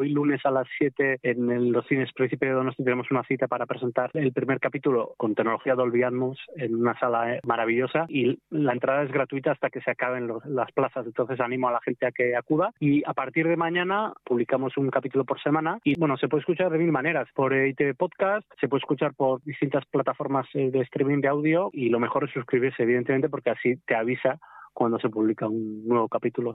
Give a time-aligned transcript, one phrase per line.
[0.00, 3.66] Hoy lunes a las 7 en los cines Príncipe de Donosti tenemos una cita para
[3.66, 8.06] presentar el primer capítulo con tecnología Dolby Atmos en una sala eh, maravillosa.
[8.08, 11.04] Y la entrada es gratuita hasta que se acaben las plazas.
[11.04, 12.72] Entonces animo a la gente a que acuda.
[12.80, 15.78] Y a partir de mañana publicamos un capítulo por semana.
[15.84, 19.42] Y bueno, se puede escuchar de mil maneras, por ITV Podcast, se puede escuchar por
[19.42, 21.68] distintas plataformas eh, de streaming de audio.
[21.74, 24.40] Y lo mejor es suscribirse evidentemente porque así te avisa
[24.72, 26.54] cuando se publica un nuevo capítulo.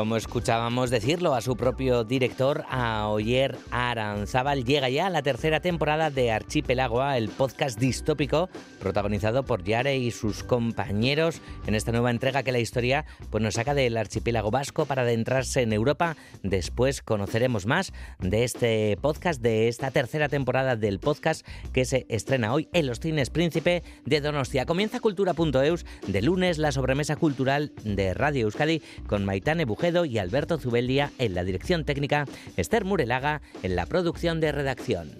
[0.00, 6.08] Como escuchábamos decirlo a su propio director, a Oyer Aranzábal, llega ya la tercera temporada
[6.08, 8.48] de Archipelago, el podcast distópico
[8.80, 13.56] protagonizado por Yare y sus compañeros en esta nueva entrega que la historia pues, nos
[13.56, 16.16] saca del archipiélago vasco para adentrarse en Europa.
[16.42, 22.54] Después conoceremos más de este podcast, de esta tercera temporada del podcast que se estrena
[22.54, 24.64] hoy en los cines Príncipe de Donostia.
[24.64, 30.58] Comienza Cultura.eus de lunes la sobremesa cultural de Radio Euskadi con Maitane Bujé y Alberto
[30.58, 32.24] Zubeldia en la dirección técnica,
[32.56, 35.10] Esther Murelaga en la producción de redacción.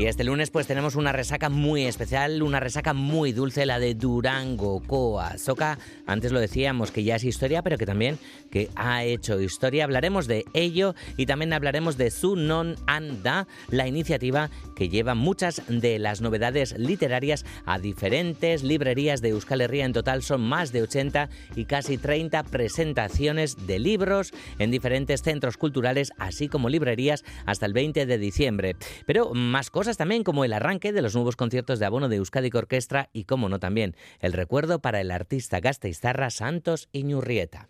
[0.00, 3.94] Y este lunes pues tenemos una resaca muy especial, una resaca muy dulce, la de
[3.94, 5.36] Durango Coa.
[6.06, 8.18] Antes lo decíamos que ya es historia, pero que también
[8.50, 9.84] que ha hecho historia.
[9.84, 12.34] Hablaremos de ello y también hablaremos de Su
[12.86, 19.60] Anda, la iniciativa que lleva muchas de las novedades literarias a diferentes librerías de Euskal
[19.60, 19.84] Herria.
[19.84, 25.58] En total son más de 80 y casi 30 presentaciones de libros en diferentes centros
[25.58, 28.76] culturales, así como librerías hasta el 20 de diciembre.
[29.04, 32.50] Pero más cosas también como el arranque de los nuevos conciertos de abono de Euskadi
[32.54, 37.68] Orquestra y, como no también, el recuerdo para el artista gasteiztarra Santos Iñurrieta.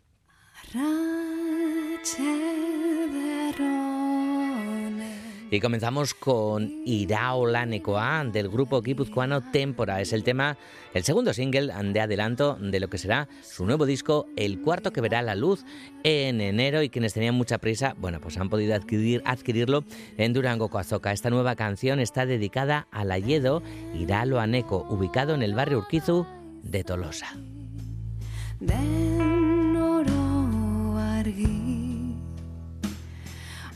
[5.53, 10.01] Y comenzamos con Iraola Necoa del grupo guipuzcoano Tempora.
[10.01, 10.57] Es el tema,
[10.95, 15.01] el segundo single de adelanto de lo que será su nuevo disco, el cuarto que
[15.01, 15.65] verá la luz
[16.05, 19.85] en enero y quienes tenían mucha prisa, bueno, pues han podido adquirir, adquirirlo
[20.17, 21.11] en Durango Coazoca.
[21.11, 23.61] Esta nueva canción está dedicada al Ayedo
[23.93, 26.27] Iralo Aneco, ubicado en el barrio Urquizu
[26.63, 27.35] de Tolosa.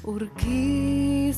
[0.05, 1.33] urkizugan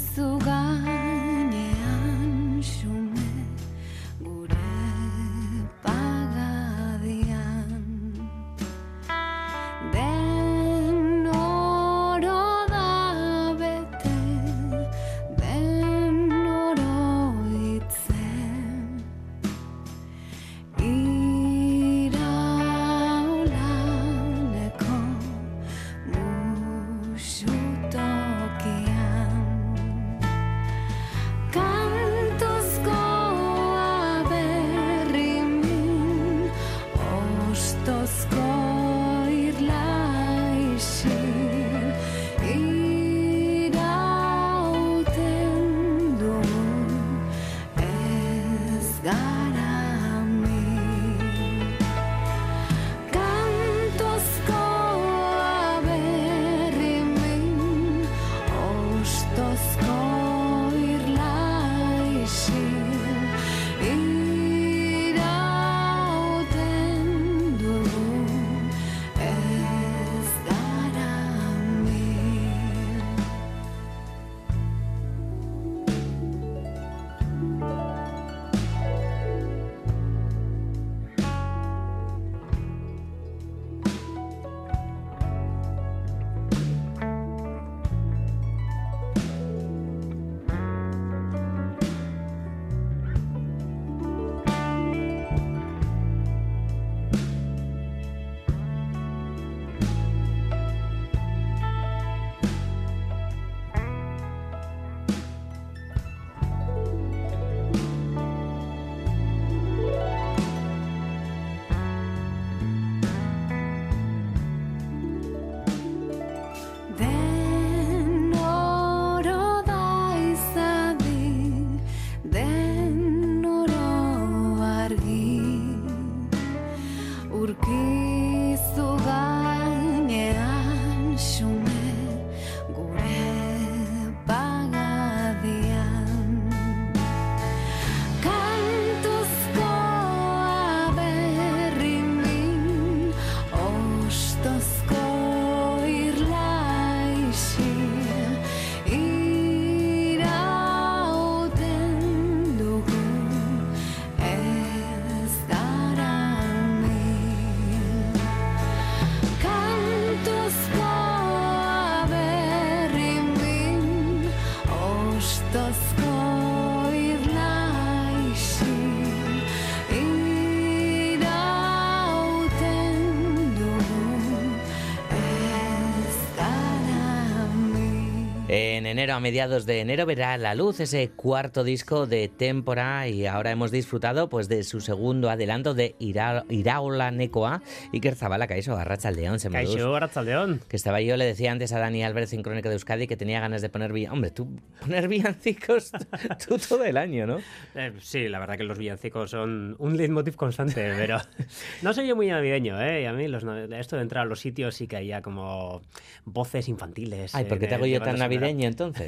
[179.16, 183.70] a mediados de enero, verá la luz ese cuarto disco de Tempora y ahora hemos
[183.70, 189.40] disfrutado pues de su segundo adelanto de Ira, Iraola Necoa y que Zabala Caixo, Arrachaldeón,
[189.40, 190.60] se me Caixo, Arrachaldeón.
[190.68, 193.40] Que estaba yo, le decía antes a Dani Álvarez en Crónica de Euskadi que tenía
[193.40, 194.14] ganas de poner villancicos.
[194.16, 195.92] Hombre, tú poner villancicos
[196.46, 197.38] tú todo el año, ¿no?
[197.74, 201.18] Eh, sí, la verdad que los villancicos son un leitmotiv constante, pero
[201.82, 203.02] no soy yo muy navideño, ¿eh?
[203.02, 205.80] Y a mí los, esto de entrar a los sitios sí que había como
[206.26, 207.34] voces infantiles.
[207.34, 208.66] Ay, ¿por qué te hago yo tan navideño?
[208.68, 209.05] entonces?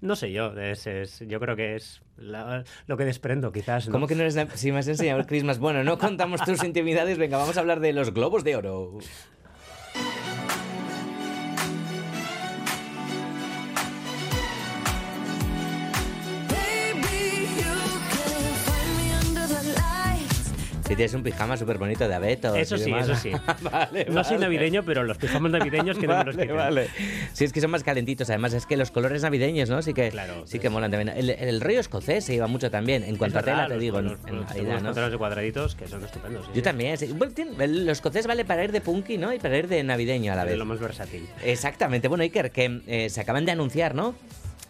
[0.00, 0.84] No sé yo, es,
[1.20, 2.00] yo creo que es
[2.86, 3.86] lo que desprendo quizás.
[3.88, 3.92] ¿no?
[3.92, 4.36] ¿Cómo que no eres...
[4.54, 7.80] Si me has enseñado el Christmas, bueno, no contamos tus intimidades, venga, vamos a hablar
[7.80, 8.98] de los globos de oro.
[20.88, 22.54] Si tienes un pijama súper bonito de abeto.
[22.54, 23.30] Eso sí, eso sí.
[24.08, 26.56] no soy navideño, pero los pijamas navideños que no me los quiten.
[26.56, 26.88] Vale.
[27.34, 28.30] Sí, es que son más calentitos.
[28.30, 29.82] Además, es que los colores navideños, ¿no?
[29.82, 31.14] Sí que, claro, sí que molan también.
[31.14, 33.04] El, el, rollo escocés se iba mucho también.
[33.04, 34.00] En cuanto a tela, te digo.
[34.00, 36.48] Los, en, en los, de cuadraditos que son estupendos.
[36.54, 36.96] Yo también.
[37.58, 39.34] los escocés vale para ir de punky, ¿no?
[39.34, 40.54] Y para ir de navideño a la vez.
[40.54, 41.28] Es lo más versátil.
[41.44, 42.08] Exactamente.
[42.08, 44.14] Bueno, Iker, que eh, se acaban de anunciar, ¿no?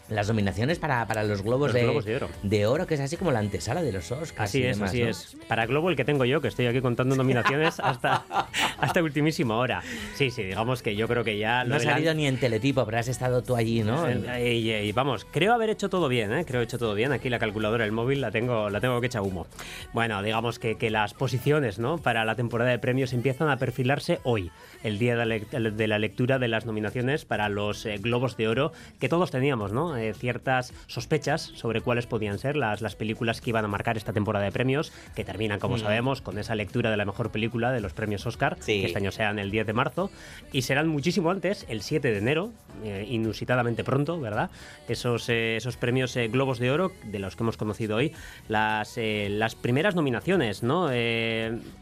[0.09, 2.29] Las nominaciones para, para los globos, de, globos de, oro.
[2.43, 4.51] de oro, que es así como la antesala de los Oscars.
[4.51, 5.37] Así es, así es.
[5.49, 8.25] Para Globo el que tengo yo, que estoy aquí contando nominaciones hasta,
[8.79, 9.83] hasta ultimísima hora.
[10.15, 11.65] Sí, sí, digamos que yo creo que ya...
[11.65, 14.07] No ha salido ni en teletipo, pero has estado tú allí, ¿no?
[14.11, 16.45] Y, vamos, creo haber hecho todo bien, ¿eh?
[16.45, 17.13] Creo hecho todo bien.
[17.13, 19.47] Aquí la calculadora del móvil la tengo, la tengo que echar humo.
[19.93, 21.99] Bueno, digamos que, que las posiciones, ¿no?
[21.99, 24.51] Para la temporada de premios empiezan a perfilarse hoy,
[24.83, 29.09] el día de la, lectura de las nominaciones para los eh, globos de oro, que
[29.09, 29.98] todos teníamos, ¿no?
[29.99, 34.13] Eh, ciertas sospechas sobre cuáles podían ser las, las películas que iban a marcar esta
[34.13, 35.81] temporada de premios, que terminan, como mm.
[35.81, 39.11] sabemos, con esa lectura de la mejor película de los premios Oscar, que este año
[39.11, 40.11] sean el 10 de marzo,
[40.53, 42.53] y serán muchísimo antes, el 7 de enero,
[42.85, 44.51] eh, inusitadamente pronto, ¿verdad?
[44.89, 48.13] Esos, eh, esos premios eh, Globos de Oro, de los que hemos conocido hoy,
[48.49, 50.89] las, las primeras nominaciones, ¿no?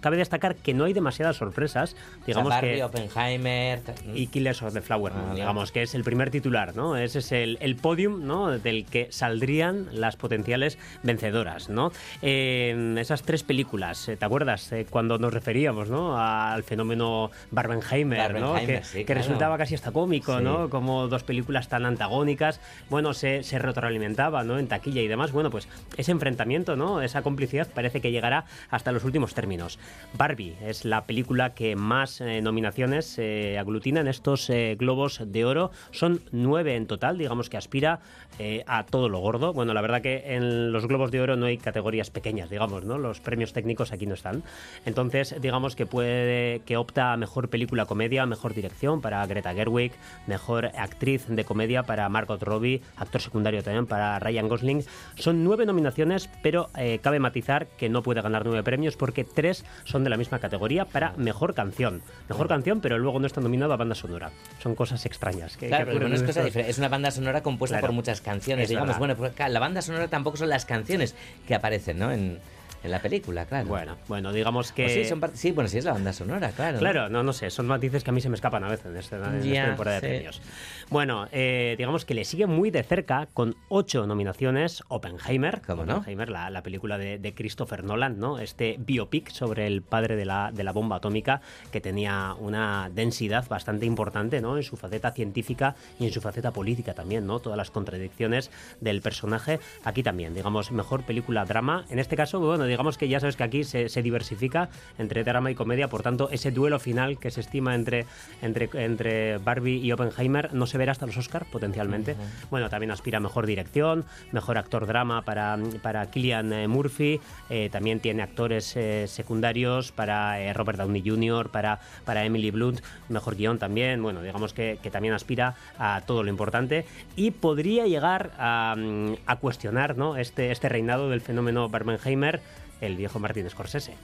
[0.00, 1.96] cabe destacar que no hay demasiadas sorpresas,
[2.26, 2.82] digamos que...
[2.82, 3.80] Oppenheimer...
[4.14, 6.96] Y Killers of the Flower ah, digamos que es el primer titular, ¿no?
[6.96, 7.76] Ese es el, el
[8.06, 8.58] podium, ¿no?
[8.58, 11.68] del que saldrían las potenciales vencedoras.
[11.68, 11.92] ¿no?
[12.22, 16.18] esas tres películas, ¿te acuerdas cuando nos referíamos ¿no?
[16.18, 18.54] al fenómeno Barbenheimer, ¿no?
[18.54, 20.68] que, resultaba casi hasta cómico, ¿no?
[20.70, 22.60] como dos películas tan antagónicas,
[22.90, 24.58] bueno, se, se retroalimentaba ¿no?
[24.58, 25.32] en taquilla y demás.
[25.32, 27.02] Bueno, pues ese enfrentamiento, ¿no?
[27.02, 29.78] esa complicidad parece que llegará hasta los últimos términos.
[30.16, 35.44] Barbie es la película que más eh, nominaciones eh, aglutina en estos eh, globos de
[35.44, 35.70] oro.
[35.90, 37.95] Son nueve en total, digamos que aspira
[38.38, 39.52] eh, a todo lo gordo.
[39.52, 42.98] Bueno, la verdad que en los Globos de Oro no hay categorías pequeñas, digamos, ¿no?
[42.98, 44.42] Los premios técnicos aquí no están.
[44.84, 49.92] Entonces, digamos que puede que opta a mejor película comedia, mejor dirección para Greta Gerwig,
[50.26, 54.84] mejor actriz de comedia para Margot Robbie, actor secundario también para Ryan Gosling.
[55.16, 59.64] Son nueve nominaciones, pero eh, cabe matizar que no puede ganar nueve premios porque tres
[59.84, 62.02] son de la misma categoría para mejor canción.
[62.28, 64.30] Mejor canción, pero luego no está nominado a banda sonora.
[64.62, 65.56] Son cosas extrañas.
[65.56, 66.70] Que, claro, pero no es cosa diferente.
[66.70, 68.98] Es una banda sonora compuesta por muchas canciones, digamos.
[68.98, 71.14] Bueno, pues la banda sonora tampoco son las canciones
[71.46, 72.12] que aparecen, ¿no?
[72.12, 72.38] En,
[72.86, 73.66] en la película, claro.
[73.66, 74.88] Bueno, bueno, digamos que.
[74.88, 76.78] sí, son sí, bueno, sí es la banda sonora, claro.
[76.78, 78.96] Claro, no, no sé, son matices que a mí se me escapan a veces en,
[78.96, 80.40] esta temporada de premios.
[80.88, 85.60] Bueno, eh, digamos que le sigue muy de cerca con ocho nominaciones Oppenheimer.
[85.66, 85.96] ¿Cómo no?
[85.96, 88.38] Oppenheimer, la, la película de, de, Christopher Nolan, ¿no?
[88.38, 91.40] Este biopic sobre el padre de la, de la bomba atómica
[91.72, 94.56] que tenía una densidad bastante importante, ¿no?
[94.56, 97.40] En su faceta científica y en su faceta política también, ¿no?
[97.40, 99.58] Todas las contradicciones del personaje.
[99.82, 101.84] Aquí también, digamos, mejor película drama.
[101.90, 105.56] En este caso, bueno, digamos que ya sabes que aquí se, diversifica entre drama y
[105.56, 108.06] comedia, por tanto, ese duelo final que se estima entre,
[108.40, 112.16] entre, entre Barbie y Oppenheimer no se verá hasta los Oscars potencialmente.
[112.50, 117.68] Bueno, también aspira a mejor dirección, mejor actor drama para, para Killian eh, Murphy, eh,
[117.70, 123.58] también tiene actores eh, secundarios para Robert Downey Jr., para, para Emily Blunt, mejor guion
[123.58, 128.74] también, bueno, digamos que, que también aspira a todo lo importante y podría llegar a,
[128.76, 130.16] mm, a cuestionar ¿no?
[130.16, 132.40] este, este reinado del fenómeno Barbenheimer
[132.80, 133.94] el viejo Martin Scorsese.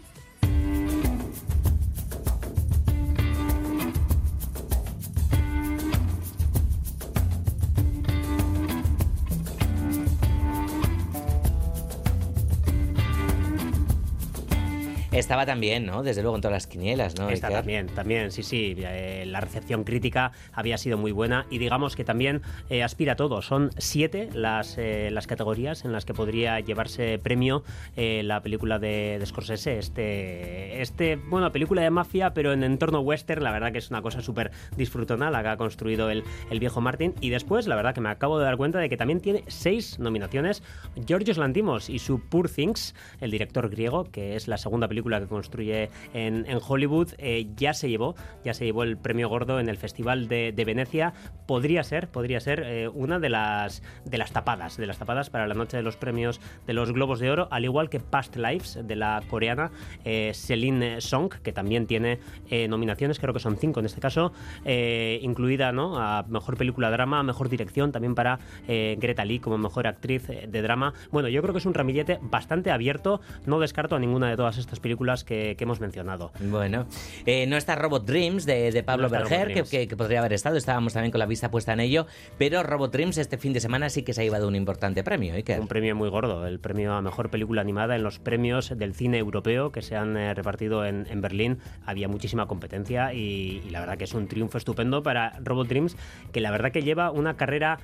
[15.22, 16.02] Estaba también, ¿no?
[16.02, 17.30] Desde luego en todas las quinielas, ¿no?
[17.30, 18.74] Está también, también, sí, sí.
[18.76, 23.16] Eh, la recepción crítica había sido muy buena y digamos que también eh, aspira a
[23.16, 23.40] todo.
[23.40, 27.62] Son siete las, eh, las categorías en las que podría llevarse premio
[27.96, 29.78] la película de, de, Scorsese.
[29.78, 34.02] Este, este, bueno, película de mafia, pero en entorno western, la verdad que es una
[34.02, 37.14] cosa súper disfrutona la que ha construido el, el viejo Martin.
[37.20, 39.98] Y después, la verdad que me acabo de dar cuenta de que también tiene seis
[39.98, 40.62] nominaciones.
[41.06, 45.26] Georgios Lantimos y su Poor Things, el director griego, que es la segunda película que
[45.26, 48.14] construye en, Hollywood, eh, ya se llevó,
[48.44, 51.12] ya se llevó el premio gordo en el Festival de, Venecia.
[51.46, 55.46] Podría ser, podría ser eh, una de las de las tapadas, de las tapadas para
[55.46, 58.78] la noche de los premios de los Globos de Oro, al igual que Past Lives
[58.82, 59.70] de la coreana
[60.04, 62.20] eh, Celine Song, que también tiene
[62.68, 64.32] nominaciones, creo que son cinco en este caso,
[64.64, 65.98] incluida ¿no?
[65.98, 70.92] a mejor película drama, mejor dirección, también para Greta Lee como mejor actriz de drama.
[71.10, 74.58] Bueno, yo creo que es un ramillete bastante abierto, no descarto a ninguna de todas
[74.58, 76.32] estas películas que, hemos mencionado.
[76.40, 76.86] Bueno,
[77.26, 81.18] eh, no está Robot Dreams de, Pablo Berger, que, podría haber estado, estábamos también con
[81.18, 82.06] la vista puesta en ello,
[82.38, 85.34] pero Robot Dreams este fin de semana sí que se ha llevado un importante premio.
[85.58, 89.18] Un premio muy gordo, el premio a mejor película animada en los premios del cine
[89.18, 91.58] europeo que se han eh, repartido en, Berlín.
[91.86, 95.96] Había muchísima competencia y, la verdad que es un triunfo estupendo para Robot Dreams,
[96.32, 97.78] que la verdad que lleva una carrera...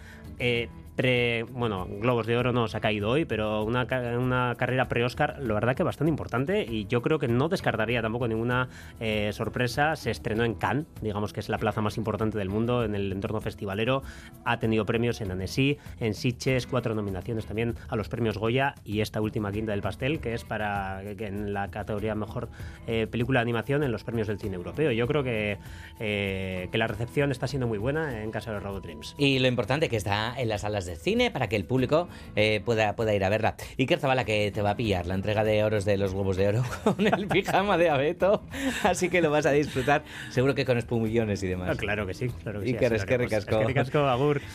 [1.01, 3.87] Eh, bueno, Globos de Oro no se ha caído hoy, pero una,
[4.19, 8.27] una carrera pre-Oscar, la verdad que bastante importante y yo creo que no descartaría tampoco
[8.27, 9.95] ninguna eh, sorpresa.
[9.95, 13.13] Se estrenó en Cannes, digamos que es la plaza más importante del mundo en el
[13.13, 14.03] entorno festivalero.
[14.45, 19.01] Ha tenido premios en Annecy, en Sitges, cuatro nominaciones también a los premios Goya y
[19.01, 22.49] esta última quinta del pastel, que es para en la categoría mejor
[22.87, 24.91] eh, película de animación en los premios del cine europeo.
[24.91, 25.59] Yo creo que,
[26.01, 29.15] eh, que la recepción está siendo muy buena en casa de Robot Dreams.
[29.17, 32.61] Y lo importante que está en las salas de cine para que el público eh,
[32.65, 33.57] pueda, pueda ir a verla.
[33.77, 36.37] Y Iker Zabala que te va a pillar la entrega de oros de los huevos
[36.37, 38.43] de oro con el pijama de abeto,
[38.83, 41.71] así que lo vas a disfrutar seguro que con espumillones y demás.
[41.73, 42.73] Ah, claro que sí, claro que sí.
[42.75, 43.61] Iker, es que ricasco.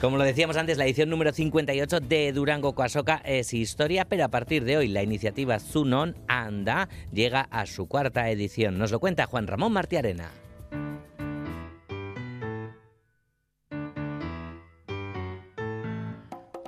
[0.01, 4.29] Como lo decíamos antes, la edición número 58 de Durango Coasoca es historia, pero a
[4.29, 8.77] partir de hoy la iniciativa Zunon Anda llega a su cuarta edición.
[8.77, 10.42] Nos lo cuenta Juan Ramón Martiarena.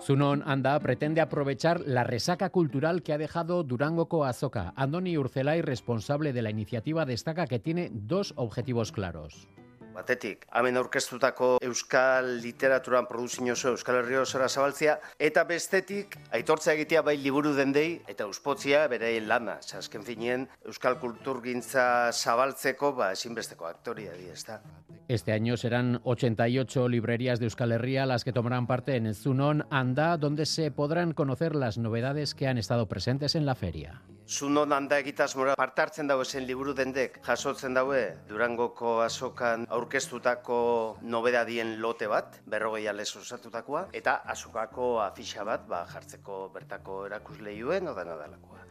[0.06, 4.72] Zunon Anda pretende aprovechar la resaca cultural que ha dejado Durango Coazoca.
[4.76, 9.48] Andoni Urcelay, responsable de la iniciativa, destaca que tiene dos objetivos claros.
[9.96, 14.98] Batetik, hemen aurkeztutako euskal literaturan produzio oso euskal herri osora zabaltzea,
[15.28, 19.56] eta bestetik, aitortza egitea bai liburu dendei, eta uspotzia bereien lana.
[19.64, 24.60] Zasken finien, euskal kulturgintza zabaltzeko, ba, ezinbesteko aktoria di, ez da.
[25.08, 29.68] Este año serán 88 librerías de Euskal Herria las que tomarán parte en el Zunon
[29.70, 34.02] Anda, donde se podrán conocer las novedades que han estado presentes en la feria.
[34.28, 41.78] Zunon Anda egitasmora parte hartzen dago zen liburu dendek, jasotzen daue Durangoko azokan aurkeztutako nobedadien
[41.82, 48.64] lote bat, berrogei alez osatutakoa, eta azokako afixa bat, ba, jartzeko bertako erakusleioen, odan adalakoa.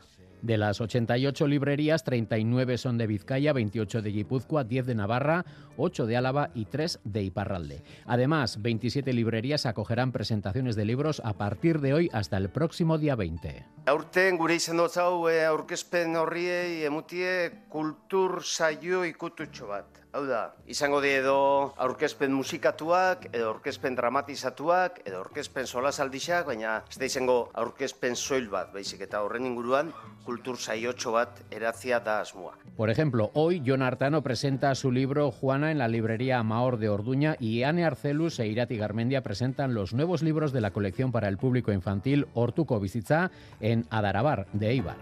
[0.42, 5.46] De las 88 librerías, 39 son de Vizcaya, 28 de Guipúzcoa, 10 de Navarra,
[5.78, 7.82] 8 de Álava y 3 de Iparralde.
[8.04, 13.16] Además, 27 librerías acogerán presentaciones de libros a partir de hoy hasta el próximo día
[13.16, 13.64] 20.
[13.86, 20.03] Aurten gure izan dut zau, e, aurkezpen horriei emutie kultur saio ikututxo bat.
[20.14, 27.00] Hau da, izango die edo aurkezpen musikatuak, edo aurkezpen dramatizatuak, edo aurkezpen solasaldixak, baina ez
[27.02, 29.90] da izango aurkezpen soil bat, baizik eta horren inguruan
[30.22, 32.54] kultur saiotxo bat eratzia da asmoa.
[32.76, 37.34] Por ejemplo, hoy John Artano presenta su libro Juana en la librería Amaor de Orduña
[37.40, 41.38] y Anne Arcelus e Irati Garmendia presentan los nuevos libros de la colección para el
[41.38, 44.96] público infantil Hortuko Bizitza en Adarabar de Eibar.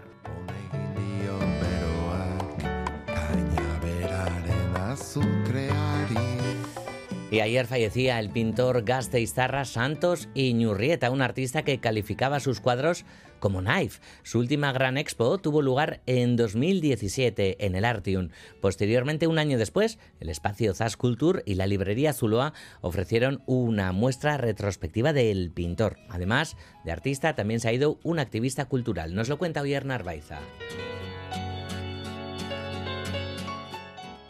[7.33, 13.05] Y ayer fallecía el pintor gasteiztarra Santos Iñurrieta, un artista que calificaba sus cuadros
[13.39, 13.99] como Knife.
[14.21, 18.29] Su última gran expo tuvo lugar en 2017 en el Artium.
[18.61, 24.37] Posteriormente, un año después, el espacio Zas Culture y la librería Zuloa ofrecieron una muestra
[24.37, 25.97] retrospectiva del pintor.
[26.09, 29.15] Además de artista, también se ha ido un activista cultural.
[29.15, 30.39] Nos lo cuenta hoy Narvaiza.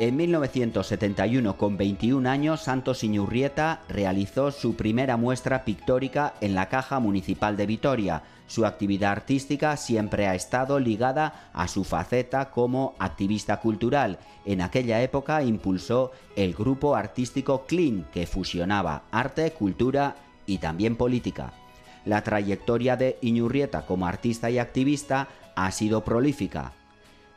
[0.05, 7.00] En 1971, con 21 años, Santos Iñurrieta realizó su primera muestra pictórica en la Caja
[7.00, 8.24] Municipal de Vitoria.
[8.45, 14.19] Su actividad artística siempre ha estado ligada a su faceta como activista cultural.
[14.43, 21.53] En aquella época impulsó el grupo artístico Clean, que fusionaba arte, cultura y también política.
[22.03, 26.74] La trayectoria de Iñurrieta como artista y activista ha sido prolífica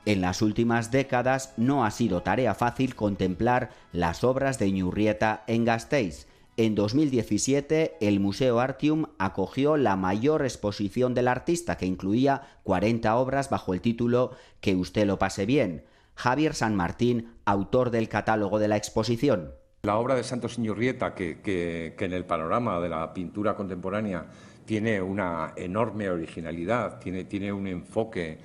[0.07, 5.65] En las últimas décadas no ha sido tarea fácil contemplar las obras de Ñurrieta en
[5.65, 6.29] Gasteiz.
[6.57, 13.51] En 2017, el Museo Artium acogió la mayor exposición del artista, que incluía 40 obras
[13.51, 15.83] bajo el título Que usted lo pase bien.
[16.15, 19.55] Javier San Martín, autor del catálogo de la exposición.
[19.83, 24.27] La obra de Santos Iñurrieta, que, que, en el panorama de la pintura contemporánea
[24.65, 28.39] tiene una enorme originalidad, tiene, tiene un enfoque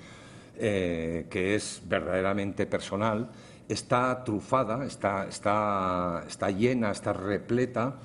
[0.56, 3.30] eh, que es verdaderamente personal,
[3.68, 7.98] está trufada, está, está, está llena, está repleta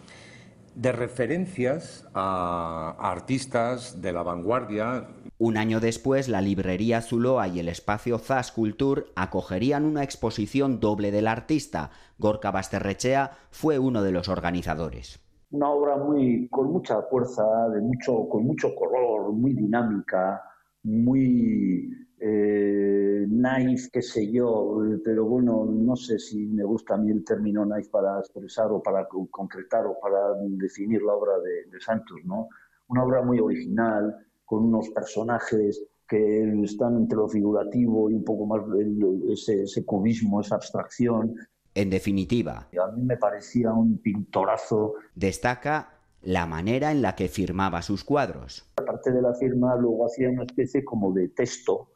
[0.76, 5.08] de referencias a, a artistas de la vanguardia,
[5.40, 11.12] un año después, la librería Zuloa y el espacio Zas Culture acogerían una exposición doble
[11.12, 11.92] del artista.
[12.18, 15.20] Gorka Basterrechea fue uno de los organizadores.
[15.52, 20.42] Una obra muy, con mucha fuerza, de mucho, con mucho color, muy dinámica,
[20.82, 21.88] muy
[22.20, 27.24] eh, naif, qué sé yo, pero bueno, no sé si me gusta a mí el
[27.24, 32.18] término naif para expresar o para concretar o para definir la obra de, de Santos,
[32.24, 32.50] ¿no?
[32.88, 38.46] Una obra muy original, con unos personajes que están entre lo figurativo y un poco
[38.46, 38.62] más
[39.30, 41.36] ese, ese cubismo, esa abstracción.
[41.76, 44.96] En definitiva, a mí me parecía un pintorazo.
[45.16, 48.72] Destaca la manera en la que firmaba sus cuadros.
[48.78, 51.90] Aparte de la firma, luego hacía una especie como de texto,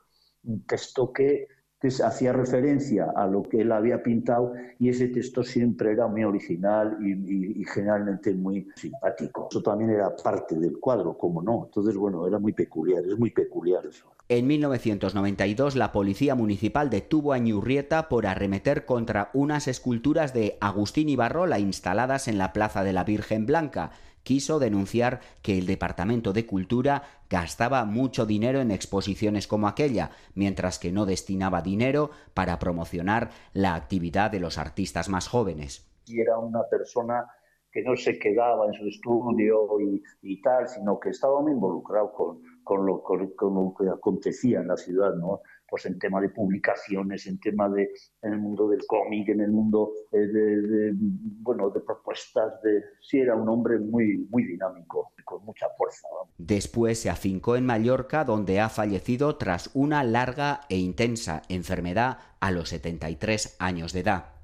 [0.43, 1.47] un texto que
[1.82, 6.23] que hacía referencia a lo que él había pintado y ese texto siempre era muy
[6.23, 9.47] original y, y, y, generalmente muy simpático.
[9.49, 11.63] Eso también era parte del cuadro, como no.
[11.65, 14.12] Entonces, bueno, era muy peculiar, es muy peculiar eso.
[14.30, 21.10] En 1992, la Policía Municipal detuvo a Ñurrieta por arremeter contra unas esculturas de Agustín
[21.10, 23.91] Ibarrola instaladas en la Plaza de la Virgen Blanca
[24.24, 30.80] quiso denunciar que el Departamento de Cultura gastaba mucho dinero en exposiciones como aquella, mientras
[30.80, 35.88] que no destinaba dinero para promocionar la actividad de los artistas más jóvenes.
[36.06, 37.26] Y era una persona
[37.72, 42.12] que no se quedaba en su estudio y, y tal, sino que estaba muy involucrado
[42.12, 45.42] con, con, lo, con, con, lo, que acontecía en la ciudad, ¿no?
[45.72, 47.90] Pues en tema de publicaciones, en tema de
[48.22, 52.84] en el mundo del cómic, en el mundo de, de, de, bueno de propuestas, de
[53.00, 56.10] sí era un hombre muy muy dinámico, con mucha fuerza.
[56.38, 62.52] Después se afincó en Mallorca, donde ha fallecido tras una larga e intensa enfermedad a
[62.52, 64.40] los 73 años de edad.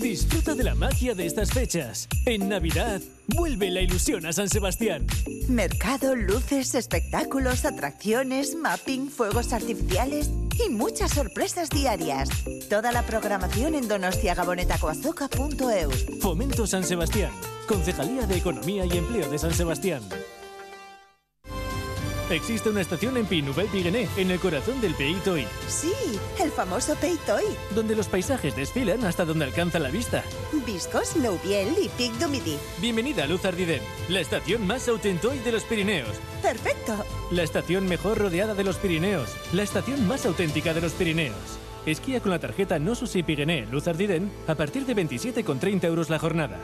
[0.00, 2.08] Disfruta de la magia de estas fechas.
[2.26, 5.06] En Navidad, vuelve la ilusión a San Sebastián.
[5.48, 10.32] Mercado, luces, espectáculos, atracciones, mapping, fuegos artificiales
[10.64, 12.28] y muchas sorpresas diarias.
[12.68, 16.06] Toda la programación en donostiagabonetacoazoca.eus.
[16.20, 17.30] Fomento San Sebastián.
[17.68, 20.02] Concejalía de Economía y Empleo de San Sebastián.
[22.34, 25.46] Existe una estación en Pinouvel Piguené, en el corazón del Peitoy.
[25.68, 25.92] Sí,
[26.42, 27.44] el famoso Peitoy.
[27.76, 30.24] Donde los paisajes desfilan hasta donde alcanza la vista.
[30.66, 32.58] Viscos, Louviel y Pic du Midi.
[32.80, 36.10] Bienvenida a Luz Ardiden, la estación más autentoy de los Pirineos.
[36.42, 37.04] Perfecto.
[37.30, 39.30] La estación mejor rodeada de los Pirineos.
[39.52, 41.36] La estación más auténtica de los Pirineos.
[41.86, 46.18] Esquía con la tarjeta No Susi Piguené Luz Ardiden a partir de 27,30 euros la
[46.18, 46.58] jornada.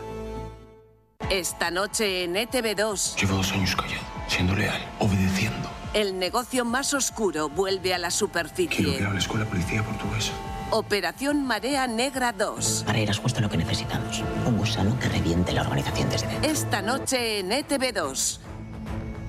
[1.30, 3.20] Esta noche en ETV2.
[3.20, 5.59] Llevo dos años callado, siendo leal, obedeciendo.
[5.92, 8.84] El negocio más oscuro vuelve a la superficie.
[8.84, 10.32] Quiero ir a la escuela policía portuguesa.
[10.70, 12.84] Operación Marea Negra 2.
[12.86, 14.22] Para ir justo lo que necesitamos.
[14.46, 16.48] Un gusano que reviente la organización desde dentro.
[16.48, 18.38] Esta noche en ETV2.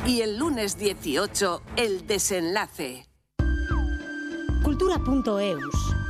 [0.05, 3.07] Y el lunes 18, el desenlace.
[4.63, 6.00] Cultura.eus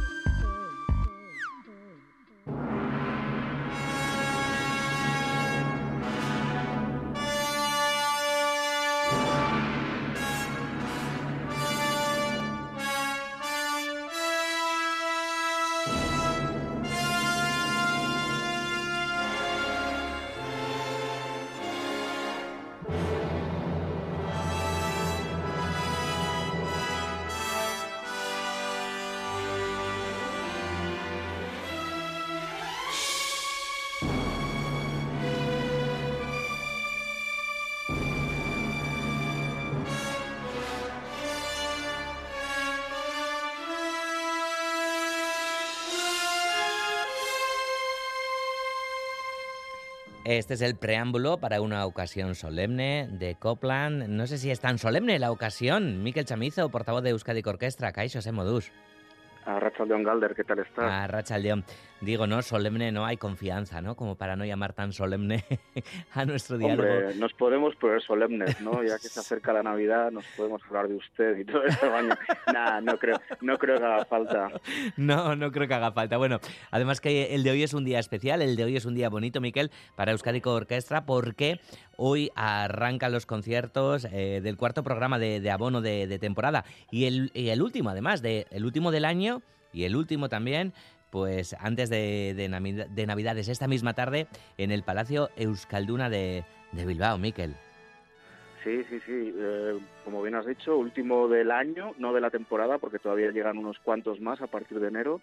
[50.38, 54.08] Este es el preámbulo para una ocasión solemne de Copland.
[54.08, 56.04] No sé si es tan solemne la ocasión.
[56.04, 58.72] Miquel Chamizo, portavoz de Euskadi Orquestra, Caixo Semodus.
[59.45, 60.86] A Rachaldeón Galder, ¿qué tal estás?
[60.86, 61.65] A Rachaldeón.
[62.01, 62.41] Digo, ¿no?
[62.41, 63.95] Solemne no hay confianza, ¿no?
[63.95, 65.43] Como para no llamar tan solemne
[66.13, 66.89] a nuestro diálogo.
[66.89, 68.84] Hombre, nos podemos poner solemnes, ¿no?
[68.84, 71.88] Ya que se acerca la Navidad, nos podemos hablar de usted y todo eso.
[72.51, 74.49] Nada, no creo, no creo que haga falta.
[74.97, 76.17] No, no creo que haga falta.
[76.17, 76.39] Bueno,
[76.71, 79.10] además que el de hoy es un día especial, el de hoy es un día
[79.10, 81.60] bonito, Miquel, para Euskadico Orquestra, porque
[82.03, 87.91] hoy arrancan los conciertos eh, del cuarto programa de, abono de, temporada y el, último,
[87.91, 90.73] además, de, el último del año y el último también,
[91.11, 94.25] pues antes de, de, Navidades, esta misma tarde,
[94.57, 97.53] en el Palacio Euskalduna de, Bilbao, Miquel.
[98.63, 99.33] Sí, sí, sí.
[99.37, 103.59] Eh, como bien has dicho, último del año, no de la temporada, porque todavía llegan
[103.59, 105.21] unos cuantos más a partir de enero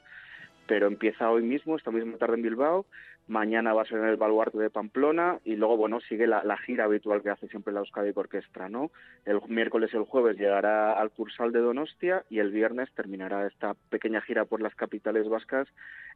[0.68, 2.84] pero empieza hoy mismo, esta misma tarde en Bilbao,
[3.28, 6.84] mañana va a ser en el Baluarte de Pamplona y luego, bueno, sigue la, gira
[6.84, 8.90] habitual que hace siempre la Euskadi Orquestra, ¿no?
[9.24, 13.74] El miércoles y el jueves llegará al Cursal de Donostia y el viernes terminará esta
[13.90, 15.68] pequeña gira por las capitales vascas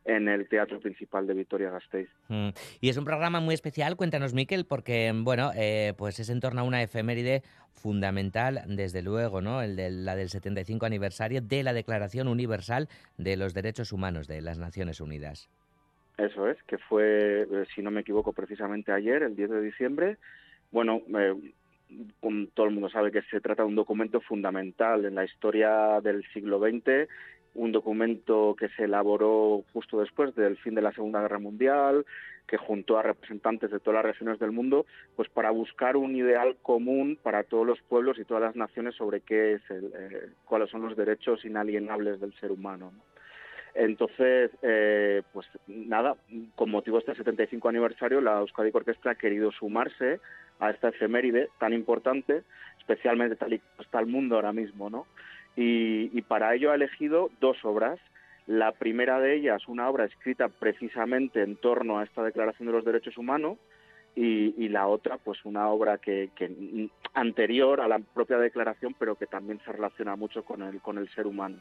[0.04, 2.08] en el Teatro Principal de Vitoria-Gasteiz.
[2.28, 2.48] Mm.
[2.80, 6.62] Y es un programa muy especial, cuéntanos, Miquel, porque, bueno, eh, pues es en torno
[6.62, 9.62] a una efeméride fundamental, desde luego, ¿no?
[9.62, 14.40] El de la del 75 aniversario de la Declaración Universal de los Derechos Humanos de
[14.40, 15.48] las Naciones Unidas.
[16.24, 20.18] Eso es, que fue, eh, si no me equivoco, precisamente ayer, el 10 de diciembre.
[20.70, 21.02] Bueno,
[22.54, 26.24] todo el mundo sabe que se trata de un documento fundamental en la historia del
[26.32, 27.08] siglo XX
[27.54, 32.06] un documento que se elaboró justo después del fin de la Segunda Guerra Mundial,
[32.46, 36.56] que juntó a representantes de todas las regiones del mundo, pues para buscar un ideal
[36.62, 40.70] común para todos los pueblos y todas las naciones sobre qué es el, eh, cuáles
[40.70, 42.92] son los derechos inalienables del ser humano.
[43.74, 46.16] Entonces, eh, pues nada,
[46.54, 50.20] con motivo de este 75 aniversario, la Euskadi Orquestra ha querido sumarse
[50.60, 52.42] a esta efeméride tan importante,
[52.78, 55.06] especialmente tal y como está el mundo ahora mismo, ¿no?
[55.56, 57.98] y, para ello ha elegido dos obras.
[58.46, 62.84] La primera de ellas, una obra escrita precisamente en torno a esta Declaración de los
[62.84, 63.58] Derechos Humanos,
[64.14, 66.28] y, la otra, pues una obra que,
[67.14, 71.08] anterior a la propia declaración, pero que también se relaciona mucho con el, con el
[71.14, 71.56] ser humano.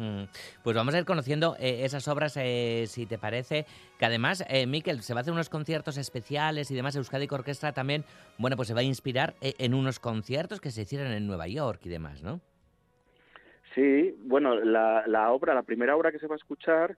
[0.00, 0.24] Mm.
[0.64, 3.66] Pues vamos a ir conociendo eh, esas obras, eh, si te parece,
[3.98, 7.72] que además, eh, Miquel, se va a hacer unos conciertos especiales y demás, Euskadi Orquestra
[7.72, 8.04] también,
[8.38, 11.48] bueno, pues se va a inspirar eh, en unos conciertos que se hicieron en Nueva
[11.48, 12.40] York y demás, ¿no?
[13.74, 16.96] Sí, bueno, la, la obra, la primera obra que se va a escuchar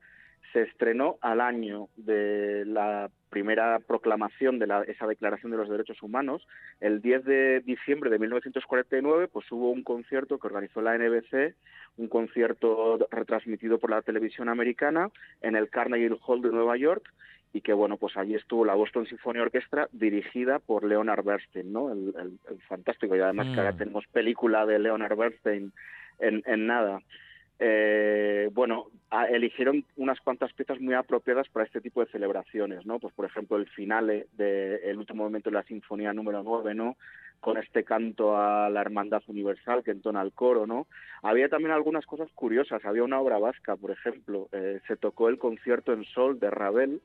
[0.52, 6.02] se estrenó al año de la primera proclamación de la, esa Declaración de los Derechos
[6.02, 6.46] Humanos.
[6.80, 11.54] El 10 de diciembre de 1949 pues hubo un concierto que organizó la NBC,
[11.96, 15.10] un concierto retransmitido por la televisión americana
[15.40, 17.10] en el Carnegie Hall de Nueva York
[17.54, 21.92] y que bueno pues allí estuvo la Boston Symphony Orchestra dirigida por Leonard Bernstein, ¿no?
[21.92, 22.38] El,
[22.68, 23.78] fantástico y además que ahora mm.
[23.78, 25.72] tenemos película de Leonard Bernstein
[26.18, 27.00] en, nada.
[27.64, 28.88] Eh, bueno,
[29.30, 32.98] eligieron unas cuantas piezas muy apropiadas para este tipo de celebraciones, ¿no?
[32.98, 36.96] Pues por ejemplo el finale del último momento de la sinfonía número 9, ¿no?
[37.38, 40.88] Con este canto a la hermandad universal que entona el coro, ¿no?
[41.22, 45.38] Había también algunas cosas curiosas, había una obra vasca, por ejemplo, eh, se tocó el
[45.38, 47.00] concierto en sol de Ravel,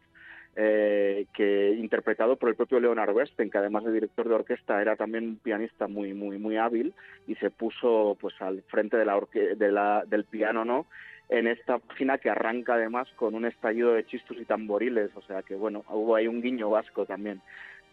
[0.60, 4.96] eh, que interpretado por el propio Leonard Bernstein, que además de director de orquesta era
[4.96, 6.96] también un pianista muy muy muy hábil
[7.28, 9.22] y se puso pues al frente de la,
[9.60, 10.88] la del piano, ¿no?
[11.30, 15.44] En esta página que arranca además con un estallido de chistos y tamboriles, o sea
[15.44, 17.40] que bueno, hubo ahí un guiño vasco también.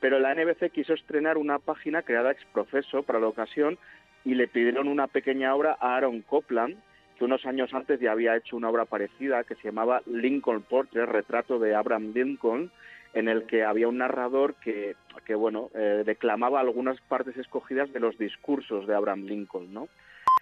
[0.00, 3.76] Pero la NBC quiso estrenar una página creada ex profeso para la ocasión
[4.24, 6.78] y le pidieron una pequeña obra a Aaron Copland,
[7.18, 11.08] que unos años antes ya había hecho una obra parecida que se llamaba Lincoln Portrait,
[11.08, 12.70] retrato de Abraham Lincoln,
[13.14, 18.00] en el que había un narrador que, que bueno, eh, declamaba algunas partes escogidas de
[18.00, 19.88] los discursos de Abraham Lincoln.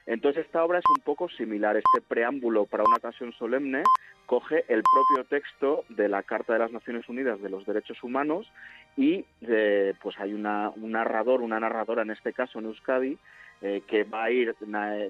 [0.06, 1.76] Entonces esta obra es un poco similar.
[1.76, 3.82] Este preámbulo para una ocasión solemne
[4.26, 8.50] coge el propio texto de la Carta de las Naciones Unidas de los Derechos Humanos
[8.96, 13.18] y eh, pues hay una, un narrador, una narradora en este caso en Euskadi,
[13.62, 14.56] eh, que va a ir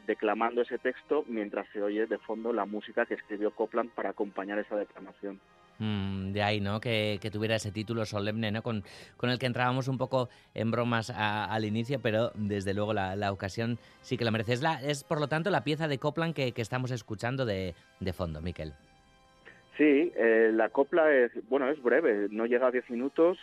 [0.07, 4.59] declamando ese texto mientras se oye de fondo la música que escribió Copland para acompañar
[4.59, 5.41] esa declamación.
[5.79, 6.79] Mm, de ahí, ¿no?
[6.79, 8.63] Que, tuviera ese título solemne, ¿no?
[8.63, 8.85] Con,
[9.17, 13.79] con, el que entrábamos un poco en bromas al inicio, pero desde luego la, ocasión
[14.03, 14.53] sí que la merece.
[14.53, 18.13] Es, la, es, por lo tanto, la pieza de Copland que, estamos escuchando de, de
[18.13, 18.75] fondo, Miquel.
[19.77, 23.39] Sí, eh, la copla es, bueno, es breve, no llega a 10 minutos,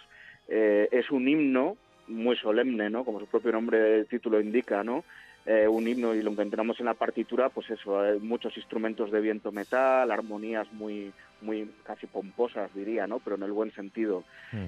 [0.48, 1.78] eh, es un himno
[2.10, 3.06] muy solemne, ¿no?
[3.06, 5.04] Como su propio nombre, título indica, ¿no?
[5.46, 9.22] Eh, un himno y lo encontramos en la partitura, pues eso, hay muchos instrumentos de
[9.22, 13.20] viento metal, armonías muy, muy casi pomposas, diría, ¿no?
[13.20, 14.24] Pero en el buen sentido.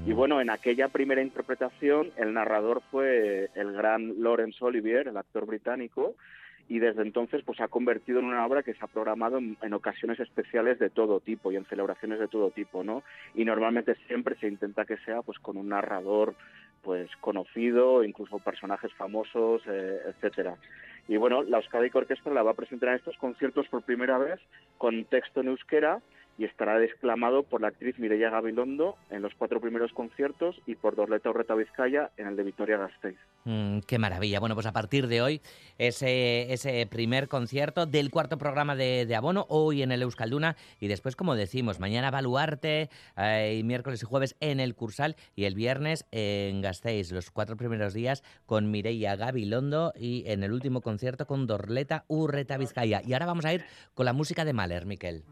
[0.05, 5.45] Y bueno, en aquella primera interpretación, el narrador fue el gran Laurence Olivier, el actor
[5.45, 6.15] británico,
[6.69, 9.73] y desde entonces pues ha convertido en una obra que se ha programado en, en,
[9.73, 13.03] ocasiones especiales de todo tipo y en celebraciones de todo tipo, ¿no?
[13.35, 16.33] Y normalmente siempre se intenta que sea pues con un narrador
[16.81, 20.55] pues conocido, incluso personajes famosos, eh, etcétera.
[21.07, 24.39] Y bueno, la Euskadi Orquestra la va a presentar en estos conciertos por primera vez
[24.77, 25.99] con texto en euskera
[26.37, 30.95] y estará desclamado por la actriz Mireia Gabilondo en los cuatro primeros conciertos y por
[30.95, 33.17] Dorleta Urreta Vizcaya en el de Vitoria Gasteiz.
[33.45, 34.39] Mm, qué maravilla.
[34.39, 35.41] Bueno, pues a partir de hoy,
[35.77, 41.15] ese, primer concierto del cuarto programa de, de Abono, hoy en el Euskalduna, y después,
[41.15, 46.05] como decimos, mañana Baluarte, eh, y miércoles y jueves en el Cursal, y el viernes
[46.11, 51.47] en Gasteiz, los cuatro primeros días con Mireia Gabilondo, y en el último concierto con
[51.47, 53.01] Dorleta Urreta Vizcaya.
[53.05, 53.63] Y ahora vamos a ir
[53.93, 55.23] con la música de Mahler, Miquel.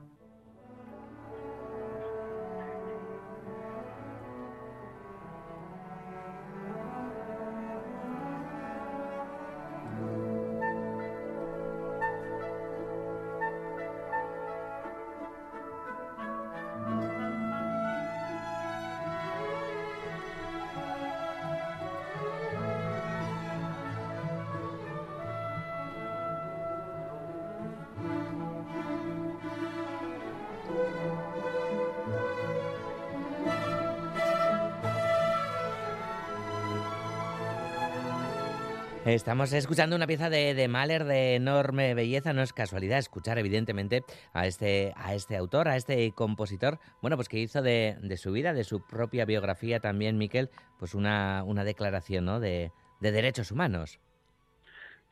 [39.13, 42.31] Estamos escuchando una pieza de, de, Mahler de enorme belleza.
[42.31, 47.27] No es casualidad escuchar, evidentemente, a este, a este autor, a este compositor, bueno, pues
[47.27, 51.63] que hizo de, de su vida, de su propia biografía también, Miquel, pues una, una
[51.63, 52.39] declaración ¿no?
[52.39, 53.99] de, de derechos humanos.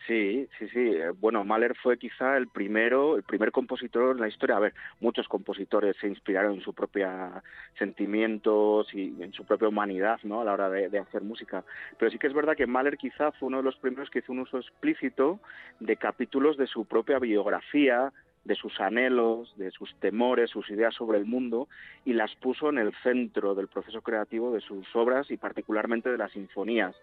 [0.06, 0.96] Sí, sí, sí.
[1.20, 4.56] Bueno, Mahler fue quizá el primero, el primer compositor en la historia.
[4.56, 7.44] A ver, muchos compositores se inspiraron en su propia
[7.78, 10.42] sentimientos y en su propia humanidad, ¿no?
[10.42, 11.66] A la hora de, de, hacer música.
[11.98, 14.32] Pero sí que es verdad que Mahler quizá fue uno de los primeros que hizo
[14.32, 15.40] un uso explícito
[15.80, 18.14] de capítulos de su propia biografía,
[18.48, 21.68] de sus anhelos, de sus temores, sus ideas sobre el mundo
[22.06, 26.18] y las puso en el centro del proceso creativo de sus obras y particularmente de
[26.18, 26.96] las sinfonías.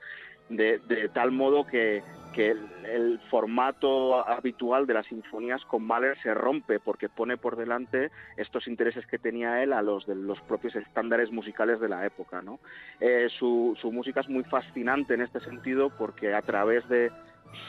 [0.48, 0.78] De,
[1.14, 2.02] tal modo que,
[2.34, 8.10] que el, formato habitual de las sinfonías con Mahler se rompe porque pone por delante
[8.36, 12.42] estos intereses que tenía él a los de los propios estándares musicales de la época.
[12.42, 12.60] ¿no?
[13.00, 17.10] Eh, su, su música es muy fascinante en este sentido porque a través de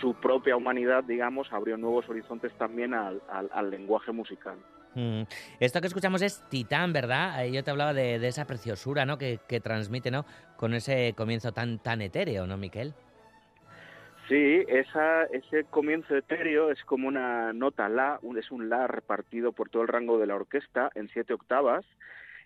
[0.02, 4.58] su propia humanidad, digamos, abrió nuevos horizontes también al, al lenguaje musical.
[4.96, 5.24] Mm.
[5.60, 7.46] Esto que escuchamos es Titán, ¿verdad?
[7.46, 9.18] Yo te hablaba de, esa preciosura ¿no?
[9.18, 10.26] que, que, transmite ¿no?
[10.58, 12.94] con ese comienzo tan, tan etéreo, ¿no, Miquel?
[14.28, 19.70] Sí, esa, ese comienzo etéreo es como una nota La, es un La repartido por
[19.70, 21.86] todo el rango de la orquesta en siete octavas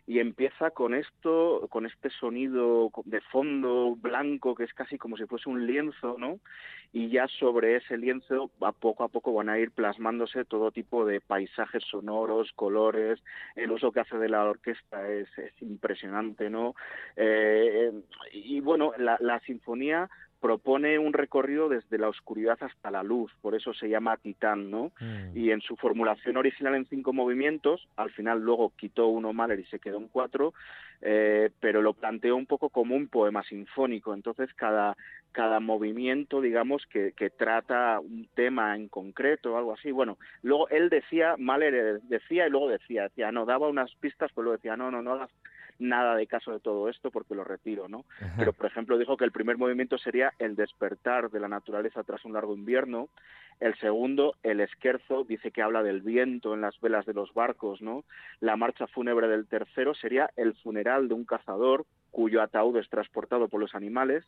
[0.09, 5.27] y empieza con esto, con este sonido de fondo blanco que es casi como si
[5.27, 6.39] fuese un lienzo, ¿no?
[6.91, 11.05] Y ya sobre ese lienzo a poco a poco van a ir plasmándose todo tipo
[11.05, 13.23] de paisajes sonoros, colores,
[13.55, 16.73] el uso que hace de la orquesta es, es impresionante, ¿no?
[17.15, 17.91] Eh,
[18.33, 23.55] y bueno, la, la sinfonía propone un recorrido desde la oscuridad hasta la luz, por
[23.55, 24.91] eso se llama Titán, ¿no?
[24.99, 25.37] Mm.
[25.37, 29.65] Y en su formulación original en cinco movimientos, al final luego quitó uno Mahler y
[29.65, 30.53] se quedó en cuatro,
[31.01, 34.95] eh, pero lo planteó un poco como un poema sinfónico, entonces cada,
[35.31, 39.91] cada movimiento, digamos, que, que trata un tema en concreto o algo así.
[39.91, 44.43] Bueno, luego él decía, Mahler decía y luego decía, decía, no, daba unas pistas, pero
[44.43, 45.31] luego decía, no, no, no hagas
[45.79, 48.05] nada de caso de todo esto porque lo retiro, ¿no?
[48.21, 48.35] Ajá.
[48.37, 52.23] Pero, por ejemplo, dijo que el primer movimiento sería el despertar de la naturaleza tras
[52.25, 53.09] un largo invierno,
[53.59, 57.81] el segundo, el esquerzo, dice que habla del viento en las velas de los barcos,
[57.81, 58.05] ¿no?
[58.39, 63.49] La marcha fúnebre del tercero sería el funeral de un cazador cuyo ataúd es transportado
[63.49, 64.25] por los animales,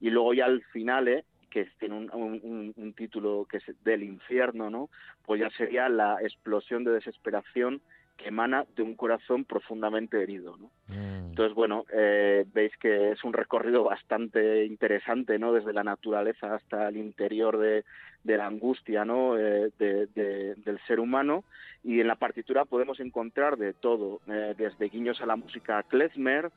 [0.00, 1.24] y luego ya al final, ¿eh?
[1.54, 4.90] que tiene un, un, un, título que es del infierno, ¿no?
[5.24, 7.80] Pues ya sería la explosión de desesperación
[8.16, 10.56] que emana de un corazón profundamente herido.
[10.56, 10.70] ¿no?
[10.88, 11.30] Mm.
[11.30, 15.52] Entonces, bueno, eh, veis que es un recorrido bastante interesante, ¿no?
[15.52, 17.84] Desde la naturaleza hasta el interior de,
[18.22, 19.36] de la angustia, ¿no?
[19.36, 21.44] Eh, de, de, del ser humano.
[21.82, 26.50] Y en la partitura podemos encontrar de todo, eh, desde guiños a la música klezmer,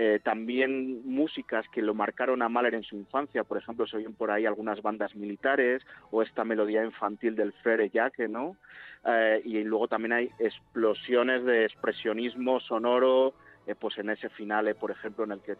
[0.00, 4.14] eh, también músicas que lo marcaron a Mahler en su infancia, por ejemplo, se oyen
[4.14, 5.82] por ahí algunas bandas militares
[6.12, 8.56] o esta melodía infantil del Frere Jacques, ¿no?
[9.04, 13.34] Eh, y luego también hay explosiones de expresionismo sonoro,
[13.66, 15.56] eh, pues en ese final, por ejemplo, en el que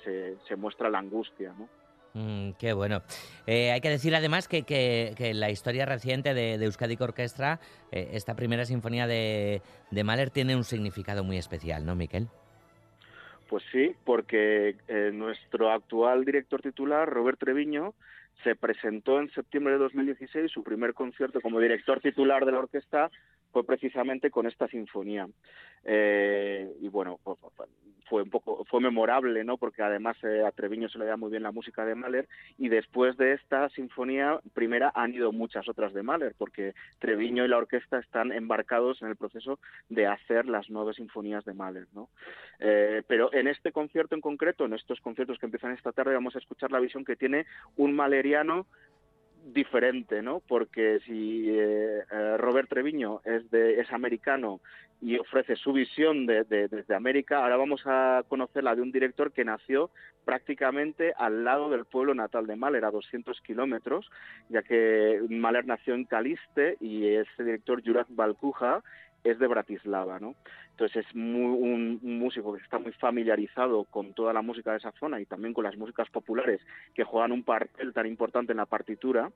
[0.46, 1.68] se, muestra la angustia, ¿no?
[2.14, 3.02] Mm, qué bueno.
[3.44, 7.58] Eh, hay que decir además que, que, la historia reciente de, de Euskadi Orquestra,
[7.90, 12.28] esta primera sinfonía de, de Mahler, tiene un significado muy especial, ¿no, Miquel?
[13.48, 17.94] Pues sí, porque eh, nuestro actual director titular, Robert Treviño,
[18.44, 23.10] se presentó en septiembre de 2016, su primer concierto como director titular de la orquesta
[23.58, 25.28] fue precisamente con esta sinfonía.
[25.84, 27.18] Eh, y bueno,
[28.08, 29.56] fue un poco fue memorable, ¿no?
[29.56, 32.68] Porque además eh, a Treviño se le da muy bien la música de Mahler y
[32.68, 37.58] después de esta sinfonía primera han ido muchas otras de Mahler, porque Treviño y la
[37.58, 42.08] orquesta están embarcados en el proceso de hacer las nueve sinfonías de Mahler, ¿no?
[42.60, 46.36] Eh, pero en este concierto en concreto, en estos conciertos que empiezan esta tarde, vamos
[46.36, 47.44] a escuchar la visión que tiene
[47.76, 48.66] un maleriano
[49.46, 50.40] diferente, ¿no?
[50.46, 54.60] Porque si eh, eh, Robert Treviño es, de, es americano
[55.00, 59.32] y ofrece su visión de, desde América, ahora vamos a conocer la de un director
[59.32, 59.90] que nació
[60.24, 64.10] prácticamente al lado del pueblo natal de Mahler, a 200 kilómetros,
[64.48, 68.82] ya que Mahler nació en Caliste y ese director, Jurak Balkuja,
[69.30, 70.34] es de Bratislava, ¿no?
[70.70, 75.20] Entonces es un, músico que está muy familiarizado con toda la música de esa zona
[75.20, 76.60] y también con las músicas populares
[76.94, 79.30] que juegan un papel tan importante en la partitura.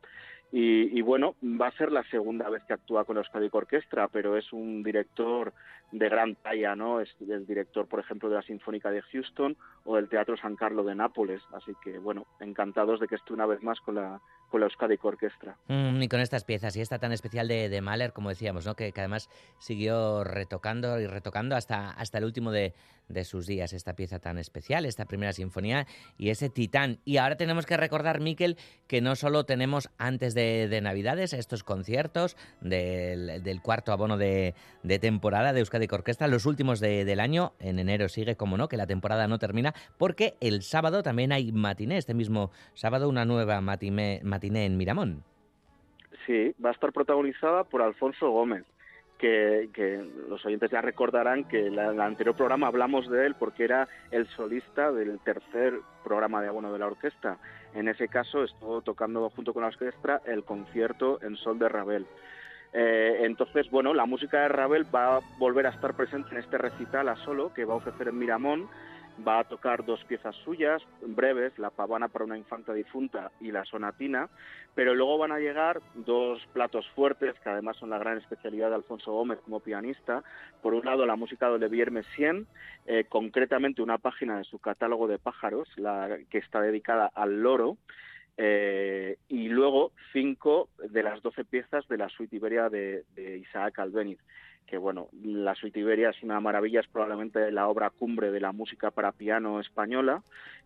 [0.54, 4.36] Y, bueno, va a ser la segunda vez que actúa con la Euskadi Orquestra, pero
[4.36, 5.54] es un director
[5.92, 7.00] de gran talla, ¿no?
[7.00, 10.84] Es el director, por ejemplo, de la Sinfónica de Houston o del Teatro San Carlos
[10.84, 11.40] de Nápoles.
[11.54, 14.20] Así que, bueno, encantados de que esté una vez más con la,
[14.52, 15.56] con la Euskadi Orquestra.
[15.68, 18.76] Mm, y con estas piezas y esta tan especial de, de Mahler, como decíamos, ¿no?
[18.76, 22.74] Que, que, además siguió retocando y retocando hasta, hasta el último de,
[23.08, 25.86] de, sus días, esta pieza tan especial, esta primera sinfonía
[26.18, 26.98] y ese titán.
[27.06, 31.64] Y ahora tenemos que recordar, Miquel, que no solo tenemos antes de, de Navidades estos
[31.64, 34.54] conciertos del, del cuarto abono de,
[35.00, 38.86] temporada de Euskadi Orquestra, los últimos del año, en enero sigue, como no, que la
[38.86, 44.20] temporada no termina, porque el sábado también hay matiné, este mismo sábado una nueva matiné
[44.42, 45.22] en Miramón.
[46.26, 48.64] Sí, va a estar protagonizada por Alfonso Gómez,
[49.18, 53.88] que, los oyentes ya recordarán que en el anterior programa hablamos de él porque era
[54.10, 57.38] el solista del tercer programa de abono de la orquesta.
[57.74, 62.06] En ese caso estuvo tocando junto con la orquesta el concierto en Sol de Ravel.
[62.72, 66.58] Eh, entonces, bueno, la música de Ravel va a volver a estar presente en este
[66.58, 68.68] recital a solo que va a ofrecer en Miramón
[69.26, 73.64] va a tocar dos piezas suyas breves, la pavana para una infanta difunta y la
[73.64, 74.28] sonatina,
[74.74, 78.76] pero luego van a llegar dos platos fuertes que además son la gran especialidad de
[78.76, 80.22] Alfonso Gómez como pianista.
[80.62, 82.46] Por un lado la música de Olivier Messiaen,
[82.86, 87.76] eh, concretamente una página de su catálogo de pájaros, la que está dedicada al loro.
[88.38, 93.78] Eh, y luego cinco de las doce piezas de la suite Iberia de, de Isaac
[93.78, 94.18] Albeniz
[94.66, 98.52] que bueno, la Suite Iberia es una maravilla, es probablemente la obra cumbre de la
[98.52, 100.22] música para piano española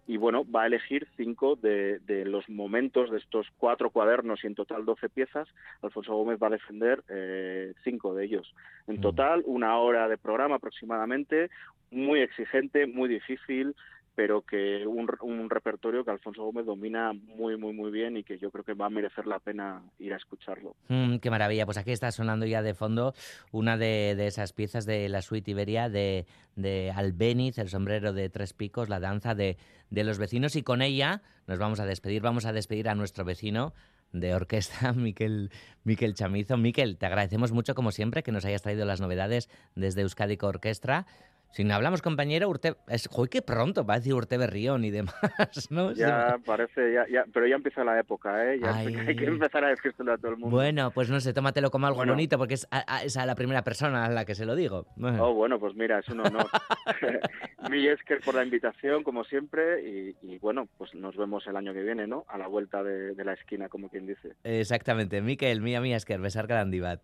[0.09, 4.47] y bueno, va a elegir cinco de, de los momentos de estos cuatro cuadernos y
[4.47, 5.49] en total doce piezas.
[5.83, 8.55] Alfonso Gómez va a defender eh, cinco de ellos.
[8.87, 11.51] En total, una hora de programa aproximadamente,
[11.91, 13.75] muy exigente, muy difícil,
[14.17, 18.39] pero que un, un, repertorio que Alfonso Gómez domina muy, muy, muy bien y que
[18.39, 20.75] yo creo que va a merecer la pena ir a escucharlo.
[20.89, 23.15] Mm, qué maravilla, pues aquí está sonando ya de fondo
[23.53, 26.25] una de, de esas piezas de la suite Iberia de,
[26.57, 29.59] de Albeniz, el sombrero de tres picos, la danza de,
[29.91, 33.25] de los vecinos y con ella nos vamos a despedir, vamos a despedir a nuestro
[33.25, 33.75] vecino
[34.13, 35.51] de orquesta, Miquel,
[35.85, 36.57] Miquel Chamizo.
[36.57, 41.07] Miquel, te agradecemos mucho, como siempre, que nos hayas traído las novedades desde Euskadi Orquestra.
[41.51, 42.75] Si no hablamos, compañero, Urte...
[42.87, 45.15] Es, joder, qué pronto, parece Urte Berrión y demás,
[45.71, 45.93] ¿no?
[45.93, 48.61] Ya parece, ya, ya, pero ya empieza la época, ¿eh?
[48.61, 48.95] Ya Ay.
[49.09, 50.55] hay que empezar a decírselo a todo el mundo.
[50.55, 52.13] Bueno, pues no sé, tómatelo como algo bueno.
[52.13, 54.55] bonito, porque es a, a, es a, la primera persona a la que se lo
[54.55, 54.87] digo.
[54.97, 55.25] Bueno.
[55.25, 56.47] Oh, bueno, pues mira, es un honor.
[57.71, 61.73] Mi Esker por la invitación, como siempre, y, y, bueno, pues nos vemos el año
[61.73, 62.25] que viene, ¿no?
[62.29, 64.35] A la vuelta de, de la esquina, como quien dice.
[64.45, 65.23] Exactamente.
[65.23, 67.03] Miquel, mía, mía, Esker, besar cada bat.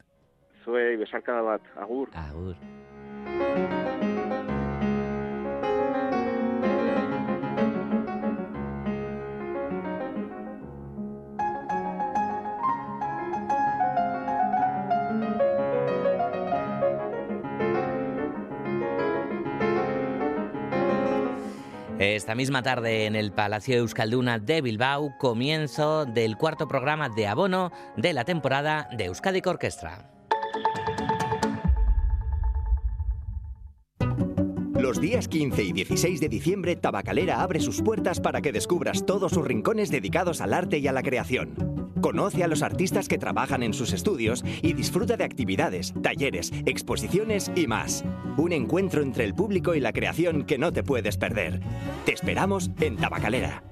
[0.64, 1.62] Soy besar cada bat.
[1.76, 2.10] Agur.
[2.12, 2.54] Agur.
[22.02, 27.70] Esta misma tarde en el Palacio Euskalduna de Bilbao, comienzo del cuarto programa de abono
[27.96, 30.10] de la temporada de Euskadi Orquestra.
[34.74, 39.30] Los días 15 y 16 de diciembre, Tabacalera abre sus puertas para que descubras todos
[39.30, 41.71] sus rincones dedicados al arte y a la creación.
[42.02, 47.50] Conoce a los artistas que trabajan en sus estudios y disfruta de actividades, talleres, exposiciones
[47.54, 48.04] y más.
[48.36, 51.60] Un encuentro entre el público y la creación que no te puedes perder.
[52.04, 53.71] Te esperamos en Tabacalera.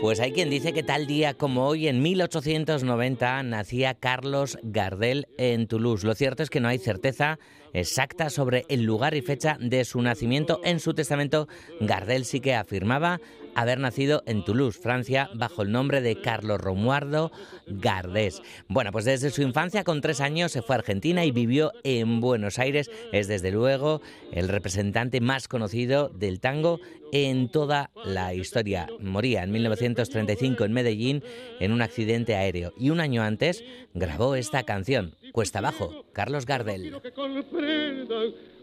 [0.00, 5.66] Pues hay quien dice que tal día como hoy, en 1890, nacía Carlos Gardel en
[5.66, 6.06] Toulouse.
[6.06, 7.38] Lo cierto es que no hay certeza
[7.74, 10.62] exacta sobre el lugar y fecha de su nacimiento.
[10.64, 11.48] En su testamento,
[11.80, 13.20] Gardel sí que afirmaba
[13.60, 17.30] haber nacido en Toulouse, Francia, bajo el nombre de Carlos Romuardo
[17.66, 18.42] Gardés.
[18.68, 22.20] Bueno, pues desde su infancia, con tres años, se fue a Argentina y vivió en
[22.20, 22.90] Buenos Aires.
[23.12, 24.00] Es desde luego
[24.32, 26.80] el representante más conocido del tango
[27.12, 28.88] en toda la historia.
[29.00, 31.22] Moría en 1935 en Medellín
[31.58, 36.94] en un accidente aéreo y un año antes grabó esta canción, Cuesta Abajo, Carlos Gardel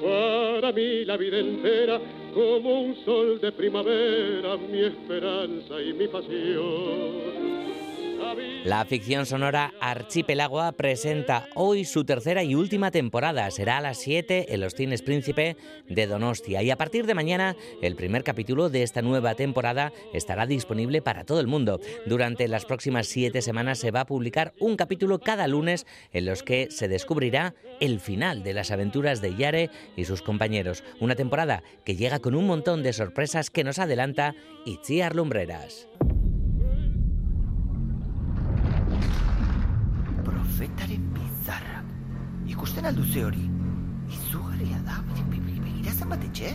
[0.00, 2.00] para mí la vida entera
[2.32, 7.75] como un sol de primavera, mi esperanza y mi pasión.
[8.64, 13.48] La ficción sonora Archipelagua presenta hoy su tercera y última temporada.
[13.52, 15.56] Será a las 7 en los cines Príncipe
[15.88, 16.64] de Donostia.
[16.64, 21.22] Y a partir de mañana, el primer capítulo de esta nueva temporada estará disponible para
[21.22, 21.78] todo el mundo.
[22.06, 26.42] Durante las próximas siete semanas se va a publicar un capítulo cada lunes en los
[26.42, 30.82] que se descubrirá el final de las aventuras de Yare y sus compañeros.
[30.98, 35.86] Una temporada que llega con un montón de sorpresas que nos adelanta Itziar Lumbreras.
[40.46, 41.84] Profetaren bizarrak.
[42.46, 43.42] Ikusten alduze hori.
[44.06, 46.52] Izugarria da, begira zenbat etxe?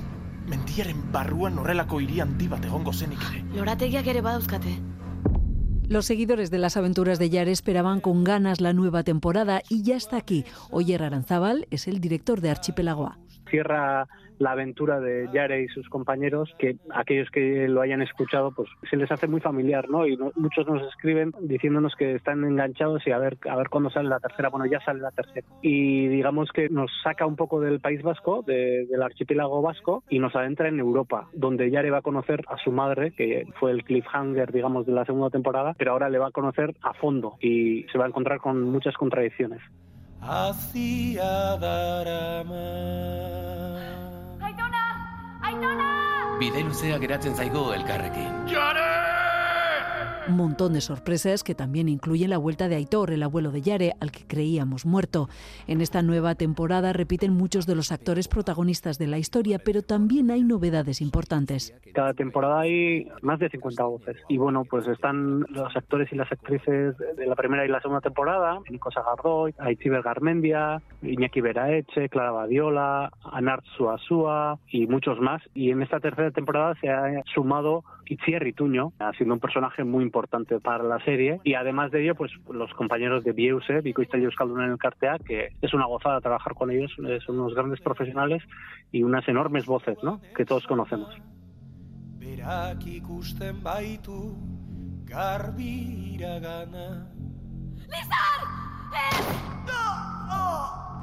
[0.50, 3.44] Mendiaren barruan horrelako hiri handi bat egongo zenik ere.
[3.58, 4.78] Lorategiak ere badauzkate.
[5.92, 9.98] Los seguidores de las aventuras de Yare esperaban con ganas la nueva temporada y ya
[9.98, 10.46] está aquí.
[10.70, 13.20] Oyer Aranzábal es el director de Archipelagoa.
[13.52, 14.08] Cierra
[14.42, 18.98] la aventura de Yare y sus compañeros, que aquellos que lo hayan escuchado, pues se
[18.98, 20.08] les hace muy familiar, ¿no?
[20.08, 24.10] Y muchos nos escriben diciéndonos que están enganchados y a ver, a ver cuándo sale
[24.10, 24.50] la tercera.
[24.50, 25.46] Bueno, ya sale la tercera.
[25.62, 30.36] Y digamos que nos saca un poco del País Vasco, del archipiélago vasco, y nos
[30.36, 34.52] adentra en Europa, donde Yare va a conocer a su madre, que fue el cliffhanger,
[34.52, 37.98] digamos, de la segunda temporada, pero ahora le va a conocer a fondo y se
[38.00, 39.62] va a encontrar con muchas contradicciones.
[40.22, 42.66] azia darama.
[44.42, 44.84] Aitona!
[45.42, 45.90] Aitona!
[46.40, 48.32] Bide luzea geratzen zaigu elkarrekin.
[48.48, 49.41] Jaren!
[50.28, 53.94] Un montón de sorpresas que también incluyen la vuelta de Aitor, el abuelo de Yare,
[54.00, 55.30] al que creíamos muerto.
[55.68, 60.30] En esta nueva temporada repiten muchos de los actores protagonistas de la historia, pero también
[60.30, 61.74] hay novedades importantes.
[61.94, 64.18] Cada temporada hay más de 50 voces.
[64.30, 68.02] Y bueno, pues están los actores y las actrices de la primera y la segunda
[68.02, 75.42] temporada, Nico Sagardoy, Aitziber Garmendia, Iñaki Beraeche, Clara Badiola, Anart Suasúa y muchos más.
[75.56, 80.60] Y en esta tercera temporada se ha sumado Itziar Rituño, siendo un personaje muy importante
[80.60, 81.40] para la serie.
[81.46, 85.18] Y además de ello, pues los compañeros de Biuse, Vico y Euskaldun en el Cartea,
[85.20, 86.92] que es una gozada trabajar con ellos,
[87.26, 88.44] son unos grandes profesionales
[88.92, 90.20] y unas enormes voces, ¿no?
[90.36, 91.16] Que todos conocemos.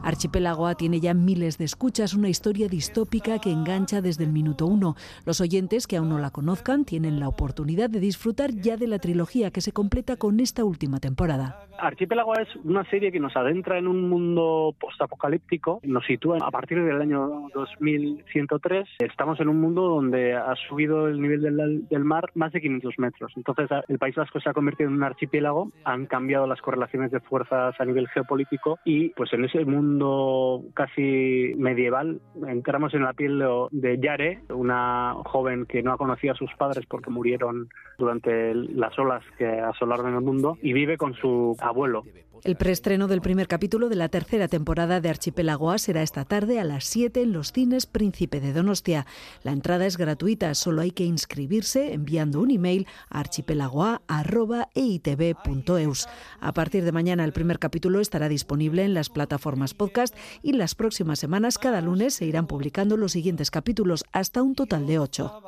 [0.09, 4.95] Archipelagoa tiene ya miles de escuchas, una historia distópica que engancha desde el minuto uno.
[5.27, 9.01] Los oyentes que aún no la conozcan tienen la oportunidad de disfrutar ya de la
[9.01, 11.69] trilogía que se completa con esta última temporada.
[11.79, 16.83] Archipelagoa es una serie que nos adentra en un mundo postapocalíptico, nos sitúa a partir
[16.83, 18.89] del año 2103.
[18.99, 21.43] Estamos en un mundo donde ha subido el nivel
[21.89, 23.33] del, mar más de 500 metros.
[23.37, 27.21] Entonces el País Vasco se ha convertido en un archipiélago, han cambiado las correlaciones de
[27.21, 32.21] fuerzas a nivel geopolítico y pues en ese mundo casi medieval.
[32.47, 36.87] Entramos en la piel de Yare, una joven que no ha conocido a sus padres
[36.87, 37.69] porque murieron
[37.99, 42.05] durante las olas que asolaron el mundo y vive con su abuelo.
[42.45, 46.65] El preestreno del primer capítulo de la tercera temporada de Archipelagoa será esta tarde a
[46.65, 49.07] las 7 en los cines Príncipe de Donostia.
[49.43, 56.09] La entrada es gratuita, solo hay que inscribirse enviando un email a archipelagoa.eitv.eus.
[56.41, 60.75] A partir de mañana el primer capítulo estará disponible en las plataformas podcast y las
[60.75, 65.43] próximas semanas cada lunes se irán publicando los siguientes capítulos hasta un total de ocho.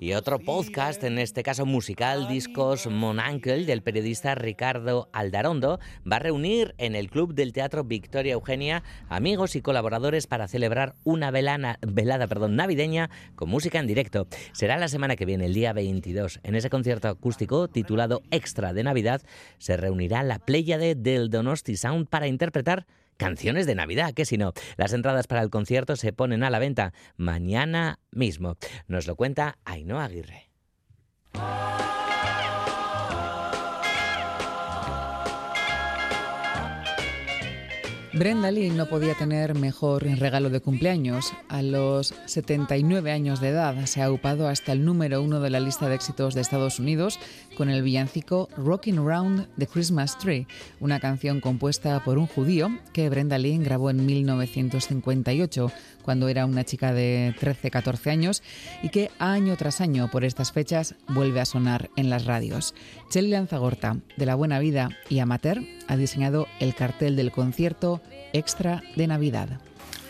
[0.00, 6.20] Y otro podcast, en este caso musical, Discos Monankel, del periodista Ricardo Aldarondo, va a
[6.20, 11.78] reunir en el Club del Teatro Victoria Eugenia amigos y colaboradores para celebrar una velana,
[11.86, 14.28] velada perdón, navideña con música en directo.
[14.52, 16.40] Será la semana que viene, el día 22.
[16.42, 19.20] En ese concierto acústico titulado Extra de Navidad,
[19.58, 22.86] se reunirá la pléyade del Donosti Sound para interpretar
[23.16, 24.52] canciones de Navidad, que si no.
[24.76, 28.56] Las entradas para el concierto se ponen a la venta mañana mismo.
[28.86, 30.50] Nos lo cuenta Ainhoa Aguirre.
[38.16, 41.32] Brenda Lee no podía tener mejor regalo de cumpleaños.
[41.48, 45.58] A los 79 años de edad se ha upado hasta el número uno de la
[45.58, 47.18] lista de éxitos de Estados Unidos
[47.56, 50.46] con el villancico Rocking Around the Christmas Tree,
[50.78, 55.72] una canción compuesta por un judío que Brenda Lee grabó en 1958
[56.04, 58.42] cuando era una chica de 13-14 años
[58.82, 62.74] y que año tras año por estas fechas vuelve a sonar en las radios.
[63.10, 68.82] Chelly Lanzagorta, de La Buena Vida y Amateur, ha diseñado el cartel del concierto Extra
[68.96, 69.48] de Navidad.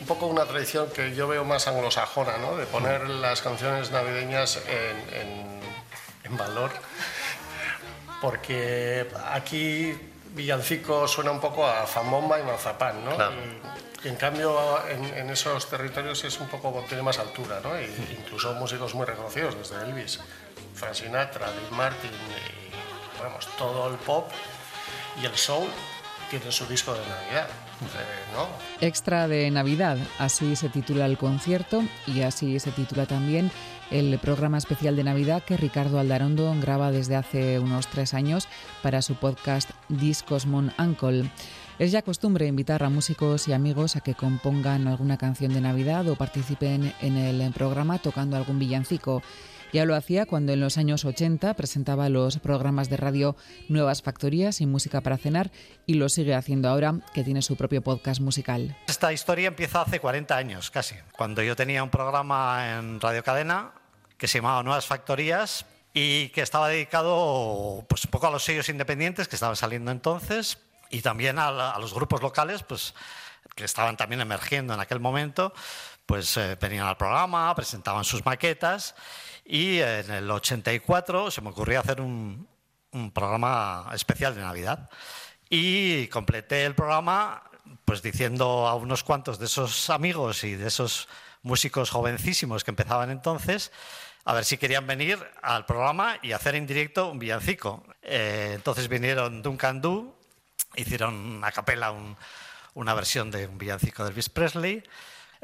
[0.01, 2.57] Un poco una tradición que yo veo más anglosajona, ¿no?
[2.57, 6.72] de poner las canciones navideñas en, valor,
[8.20, 9.95] porque aquí
[10.34, 13.12] villancico suena un poco a zambomba y mazapán, ¿no?
[14.03, 17.80] Y, en cambio en, esos territorios es un poco, tiene más altura, ¿no?
[17.80, 17.84] Y,
[18.18, 20.18] incluso músicos muy reconocidos, desde Elvis,
[20.74, 24.28] Frank Sinatra, Dean Martin, y, vamos, todo el pop
[25.22, 25.68] y el soul
[26.30, 27.49] tiene su disco de Navidad.
[27.85, 33.51] Eh, Extra de Navidad, así se titula el concierto y así se titula también
[33.91, 38.49] el programa especial de Navidad que Ricardo Aldarondo graba desde hace unos tres años
[38.82, 41.30] para su podcast Discos Mon Uncle.
[41.78, 46.09] Es ya costumbre invitar a músicos y amigos a que compongan alguna canción de Navidad
[46.09, 49.22] o participen en el programa tocando algún villancico.
[49.75, 53.35] Ya lo hacía cuando en los años 80 presentaba los programas de radio
[53.68, 55.51] Nuevas Factorías y Música para Cenar
[55.85, 58.77] y lo sigue haciendo ahora que tiene su propio podcast musical.
[58.87, 63.72] Esta historia empieza hace 40 años casi, cuando yo tenía un programa en Radio Cadena
[64.16, 68.68] que se llamaba Nuevas Factorías y que estaba dedicado pues, un poco a los sellos
[68.68, 70.59] independientes que estaban saliendo entonces
[70.89, 72.95] y también a, los grupos locales pues,
[73.57, 75.53] que estaban también emergiendo en aquel momento,
[76.07, 78.95] pues eh, venían al programa, presentaban sus maquetas
[79.45, 82.49] y en el 84 se me ocurrió hacer un,
[83.13, 84.89] programa especial de Navidad.
[85.51, 87.43] Y completé el programa
[87.85, 91.09] pues diciendo a unos cuantos de esos amigos y de esos
[91.43, 93.73] músicos jovencísimos que empezaban entonces,
[94.25, 97.85] a ver si querían venir al programa y hacer en directo un villancico.
[98.03, 100.15] Eh, entonces vinieron Duncan Du,
[100.77, 101.93] hicieron a capela
[102.75, 104.85] una versión de un villancico de Elvis Presley.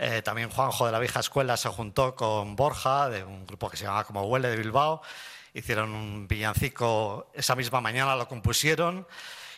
[0.02, 3.76] Eh, también Juanjo de la vieja escuela se juntó con Borja, de un grupo que
[3.76, 5.02] se llamaba como Huele de Bilbao.
[5.52, 9.06] Hicieron un villancico esa misma mañana, lo compusieron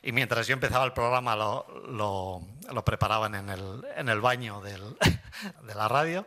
[0.03, 5.75] y mientras yo empezaba el programa lo, lo, preparaban en el, en el baño de
[5.77, 6.27] la radio.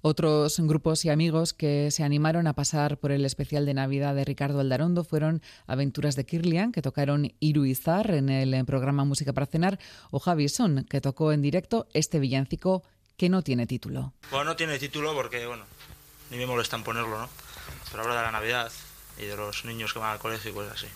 [0.00, 4.24] Otros grupos y amigos que se animaron a pasar por el especial de Navidad de
[4.24, 9.78] Ricardo Aldarondo fueron Aventuras de Kirlian, que tocaron Iruizar en el programa Música para Cenar,
[10.10, 12.82] o Javi Son, que tocó en directo este villancico
[13.16, 14.12] que no tiene título.
[14.30, 15.64] Bueno, no tiene título porque, bueno,
[16.30, 17.28] ni me molesta en ponerlo, ¿no?
[17.90, 18.72] Pero habla de la Navidad
[19.18, 20.86] y de los niños que van al colegio y cosas así.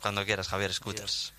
[0.00, 1.32] Cuando quieras, Javier, escuchas.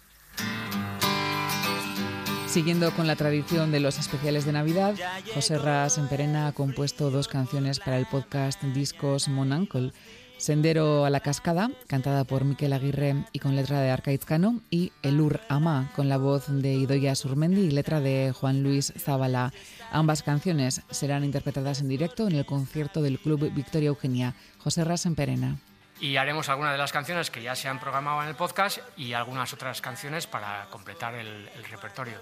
[2.48, 4.96] Siguiendo con la tradición de los especiales de Navidad,
[5.36, 9.94] José Ras en Perena ha compuesto dos canciones para el podcast Discos Mon Uncle.
[10.40, 15.42] Sendero a la Cascada, cantada por Miquel Aguirre y con letra de Arcaizcano, y Elur
[15.50, 19.52] Ama, con la voz de Idoya Surmendi y letra de Juan Luis Zabala.
[19.92, 24.34] Ambas canciones serán interpretadas en directo en el concierto del Club Victoria Eugenia.
[24.60, 25.58] José Ras en Perena.
[26.00, 29.12] Y haremos algunas de las canciones que ya se han programado en el podcast y
[29.12, 32.18] algunas otras canciones para completar el, repertorio.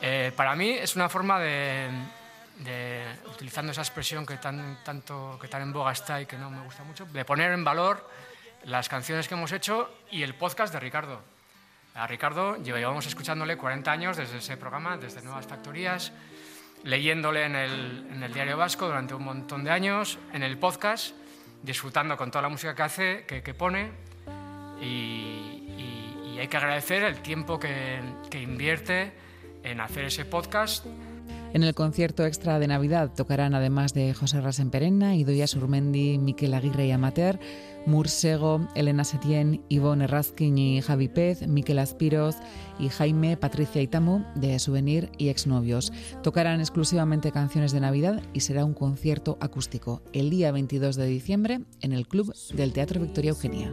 [0.00, 1.90] Eh, para mí es una forma de,
[3.32, 6.62] utilizando esa expresión que tan, tanto, que tan en boga está y que no me
[6.62, 8.08] gusta mucho, de poner en valor
[8.64, 11.22] las canciones que hemos hecho y el podcast de Ricardo.
[11.94, 16.12] A Ricardo llevamos escuchándole 40 años desde ese programa, desde Nuevas Factorías,
[16.84, 21.14] leyéndole en el, en el Diario Vasco durante un montón de años, en el podcast,
[21.62, 23.90] disfrutando con toda la música que hace, que, que pone,
[24.80, 24.84] y,
[25.76, 28.00] y, hay que agradecer el tiempo que,
[28.30, 29.12] que invierte
[29.62, 30.86] en hacer ese podcast
[31.52, 36.86] En el concierto extra de Navidad tocarán además de José Rasenperenna, Idoia Surmendi, Miquel Aguirre
[36.86, 37.40] y Amater,
[37.86, 42.36] Mursego, Elena Setién, Ivonne Raskin y Javi Pez, Miquel Aspiroz
[42.78, 45.92] y Jaime, Patricia Itamu de Souvenir y Exnovios.
[46.22, 51.60] Tocarán exclusivamente canciones de Navidad y será un concierto acústico el día 22 de diciembre
[51.80, 53.72] en el Club del Teatro Victoria Eugenia.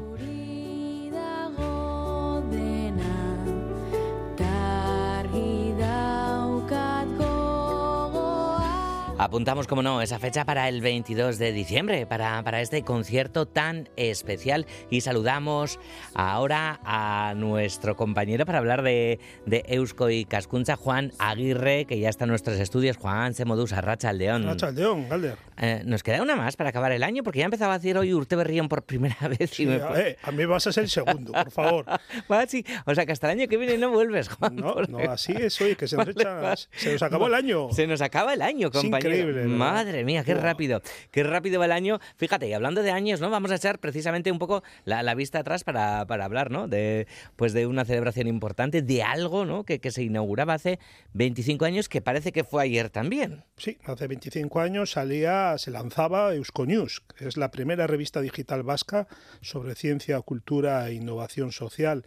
[9.19, 13.89] Apuntamos, como no, esa fecha para el 22 de diciembre, para, para este concierto tan
[13.95, 14.67] especial.
[14.91, 15.79] Y saludamos
[16.13, 22.09] ahora a nuestro compañero para hablar de, de Eusko y Cascuncha, Juan Aguirre, que ya
[22.09, 22.97] está en nuestros estudios.
[22.97, 24.43] Juan Semodus, Arracha Aldeón.
[24.47, 25.37] Arracha Aldeón, Galder.
[25.59, 28.13] Eh, nos queda una más para acabar el año, porque ya empezaba a decir hoy
[28.13, 29.49] Urte Berrión por primera vez.
[29.49, 29.77] Sí, me...
[29.95, 31.85] eh, a mí vas a ser el segundo, por favor.
[32.47, 32.63] sí.
[32.85, 34.55] O sea, que hasta el año que viene no vuelves, Juan.
[34.55, 37.71] No, no, así es hoy, que se nos, vale, echa, se nos acabó el año.
[37.71, 39.06] Se nos acaba el año, compañero.
[39.07, 39.57] Increíble, ¿no?
[39.57, 40.81] Madre mía, qué rápido,
[41.11, 41.99] qué rápido va el año.
[42.17, 43.29] Fíjate, y hablando de años, ¿no?
[43.29, 46.67] Vamos a echar precisamente un poco la, la vista atrás para, para, hablar, ¿no?
[46.67, 49.63] De, pues de una celebración importante, de algo, ¿no?
[49.63, 50.79] Que, que, se inauguraba hace
[51.13, 53.43] 25 años, que parece que fue ayer también.
[53.57, 59.07] Sí, hace 25 años salía, se lanzaba Euskonews, que es la primera revista digital vasca
[59.41, 62.05] sobre ciencia, cultura e innovación social.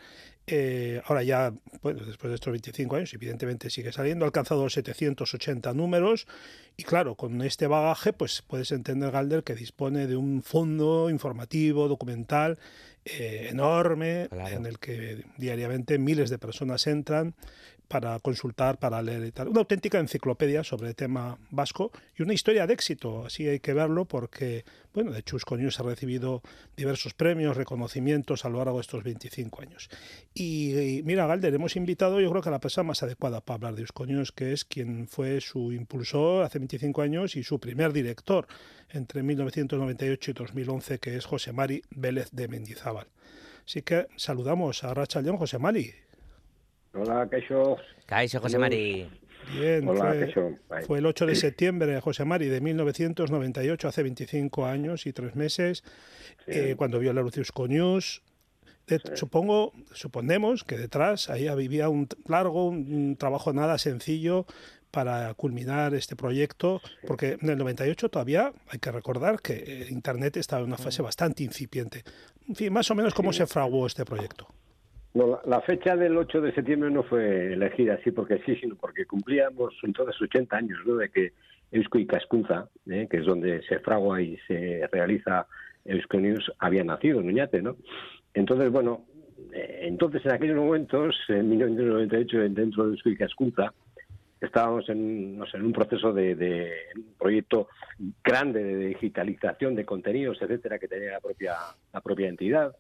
[0.53, 4.73] Eh, ahora ya, bueno, después de estos 25 años, evidentemente sigue saliendo, ha alcanzado los
[4.73, 6.27] 780 números
[6.77, 11.87] y claro, con este bagaje, pues puedes entender, Galder, que dispone de un fondo informativo,
[11.87, 12.59] documental
[13.05, 14.57] eh, enorme, claro.
[14.57, 17.37] en el que diariamente miles de personas entran
[17.91, 19.49] para consultar, para leer y tal.
[19.49, 23.75] Una auténtica enciclopedia sobre el tema vasco y una historia de éxito, así hay que
[23.75, 24.65] verlo porque,
[24.95, 26.41] bueno, de hecho News ha recibido
[26.77, 29.91] diversos premios, reconocimientos a lo largo de estos 25 años.
[30.33, 33.75] Y, mira, Galder, hemos invitado yo creo que a la persona más adecuada para hablar
[33.75, 38.47] de News, que es quien fue su impulsor hace 25 años y su primer director
[38.91, 43.09] entre 1998 y 2011, que es José Mari Vélez de Mendizábal.
[43.67, 45.93] Así que saludamos a Racha León, José Mari.
[46.93, 47.77] Hola, Caixo.
[48.07, 49.09] Caixo, José Mari.
[49.53, 50.15] Bien, Hola,
[50.69, 55.35] fue, fue, el 8 de septiembre, José Mari, de 1998, hace 25 años y tres
[55.35, 55.83] meses,
[56.47, 56.53] sí.
[56.53, 58.23] eh, cuando vio la Luciusco News.
[58.87, 59.13] De, sí.
[59.15, 64.47] Supongo, suponemos que detrás ahí vivía un largo, un trabajo nada sencillo
[64.91, 70.63] para culminar este proyecto, porque en el 98 todavía hay que recordar que Internet estaba
[70.63, 72.05] en una fase bastante incipiente.
[72.49, 73.39] En fin, más o menos cómo sí.
[73.39, 74.49] se fraguó este proyecto.
[75.13, 79.07] No, la, fecha del 8 de septiembre no fue elegida así porque sí, sino porque
[79.07, 80.97] cumplíamos entonces 80 años ¿no?
[80.97, 81.33] de que
[81.73, 83.09] Eusko y Cascunza, ¿eh?
[83.11, 85.47] que es donde se fragua y se realiza
[85.85, 87.77] Eusko News, había nacido en Uñate, ¿no?
[88.35, 89.05] Entonces, bueno,
[89.53, 93.73] eh, entonces en aquellos momentos, en 1998, dentro de Eusko y Cascunza,
[94.41, 97.69] estábamos en, no sé, en un proceso de, de, un proyecto
[98.23, 101.55] grande de digitalización de contenidos, etcétera, que tenía la propia,
[101.93, 102.75] la propia entidad.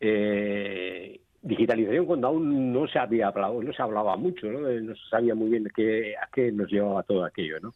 [0.00, 4.60] Eh, digitalización cuando aún no se había hablado, no se hablaba mucho, ¿no?
[4.60, 7.72] no se sabía muy bien a qué nos llevaba todo aquello, ¿no?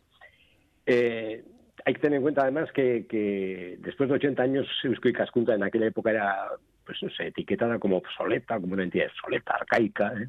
[0.87, 1.45] Eh,
[1.85, 5.87] hay que tener en cuenta además que, después de 80 años Eusko Cascunta en aquella
[5.87, 6.49] época era,
[6.85, 10.29] pues no sé, etiquetada como obsoleta, como una entidad obsoleta, arcaica, ¿eh?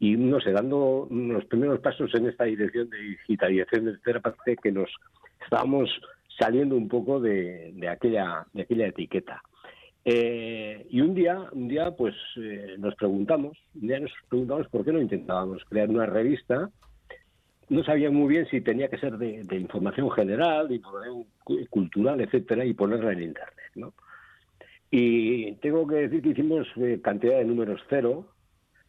[0.00, 4.72] y no sé, dando los primeros pasos en esta dirección de digitalización, etcétera, parece que
[4.72, 4.90] nos
[5.42, 5.90] estábamos
[6.36, 9.40] saliendo un poco de aquella etiqueta.
[10.04, 14.84] Eh, y un día, un día, pues eh, nos preguntamos, un día nos preguntamos por
[14.84, 16.70] qué no intentábamos crear una revista.
[17.70, 21.24] No sabía muy bien si tenía que ser de, información general, de información
[21.70, 23.94] cultural, etcétera, y ponerla en internet, ¿no?
[24.90, 28.28] Y tengo que decir que hicimos eh, cantidad de números cero,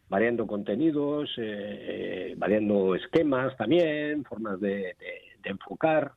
[0.08, 6.12] variando contenidos, eh, variando esquemas también, formas de, de, de enfocar,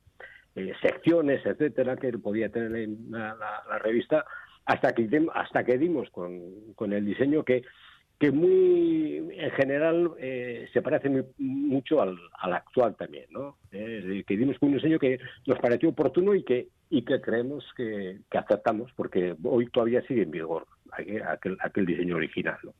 [0.54, 4.24] eh, secciones, etcétera, que podía tener en la, la, la revista
[4.70, 7.62] hasta que hasta que dimos con, con el diseño que
[8.20, 13.56] que muy en general eh, se parece muy, mucho al, al, actual también, ¿no?
[13.72, 17.64] Eh, que dimos con un diseño que nos pareció oportuno y que y que creemos
[17.76, 22.74] que, que aceptamos porque hoy todavía sigue en vigor aquel, aquel diseño original, ¿no?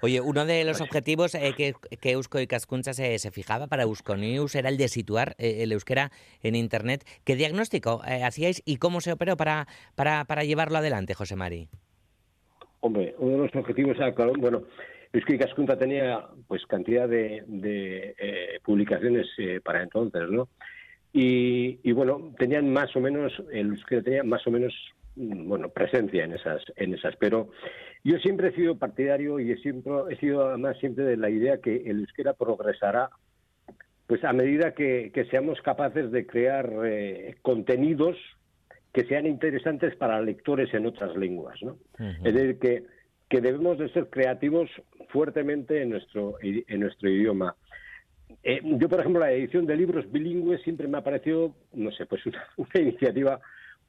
[0.00, 3.82] Oye, uno de los objetivos eh, que, que, Eusko y Cascuncha se, se, fijaba para
[3.82, 6.10] Euskonews era el de situar eh, el euskera
[6.42, 7.04] en Internet.
[7.24, 11.68] ¿Qué diagnóstico eh, hacíais y cómo se operó para, para, para llevarlo adelante, José Mari?
[12.80, 14.62] Hombre, uno de los objetivos era, claro, bueno,
[15.12, 20.48] Eusko y Cascunta tenía pues cantidad de, de eh, publicaciones eh, para entonces, ¿no?
[21.12, 24.72] Y, y, bueno, tenían más o menos, el euskera tenía más o menos
[25.16, 27.16] bueno, presencia en esas, en esas.
[27.16, 27.50] Pero
[28.04, 31.58] yo siempre he sido partidario y he, siempre, he sido además siempre de la idea
[31.58, 33.10] que el euskera progresará
[34.06, 38.16] pues a medida que, que seamos capaces de crear eh, contenidos
[38.92, 41.78] que sean interesantes para lectores en otras lenguas, ¿no?
[41.98, 42.84] Es decir, que,
[43.30, 44.68] que debemos de ser creativos
[45.08, 47.56] fuertemente en nuestro, en nuestro idioma.
[48.42, 52.04] Eh, yo, por ejemplo, la edición de libros bilingües siempre me ha parecido, no sé,
[52.04, 53.40] pues una, una iniciativa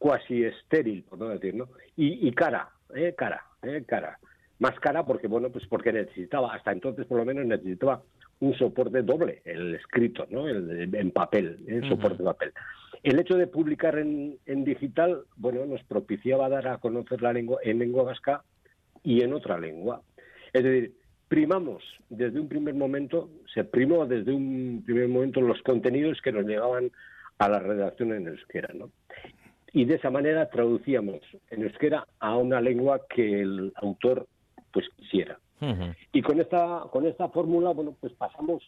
[0.04, 1.70] cuasi estéril, por no decir, ¿no?
[1.96, 4.20] Y, y cara, eh, cara, eh, cara.
[4.60, 8.04] Más cara porque, bueno, pues porque necesitaba, hasta entonces por lo menos necesitaba
[8.42, 10.50] un soporte doble, el escrito, ¿no?
[10.50, 12.52] El, en papel, el soporte de papel.
[13.02, 17.60] El hecho de publicar en, en, digital, bueno, nos propiciaba dar a conocer la lengua
[17.64, 18.44] en lengua vasca
[19.04, 20.02] y en otra lengua.
[20.52, 20.96] Es decir,
[21.30, 26.46] primamos desde un primer momento, se primó desde un primer momento los contenidos que nos
[26.46, 26.92] llegaban
[27.38, 28.92] a la redacción en euskera, ¿no?
[29.74, 31.20] Y de esa manera traducíamos
[31.50, 34.28] en euskera a una lengua que el autor
[34.72, 35.40] pues quisiera.
[35.62, 35.96] Uh -huh.
[36.12, 38.64] Y con esta, con esta fórmula, bueno, pues pasamos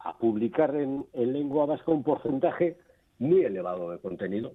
[0.00, 2.76] a publicar en, en, lengua vasca un porcentaje
[3.18, 4.52] muy elevado de contenido.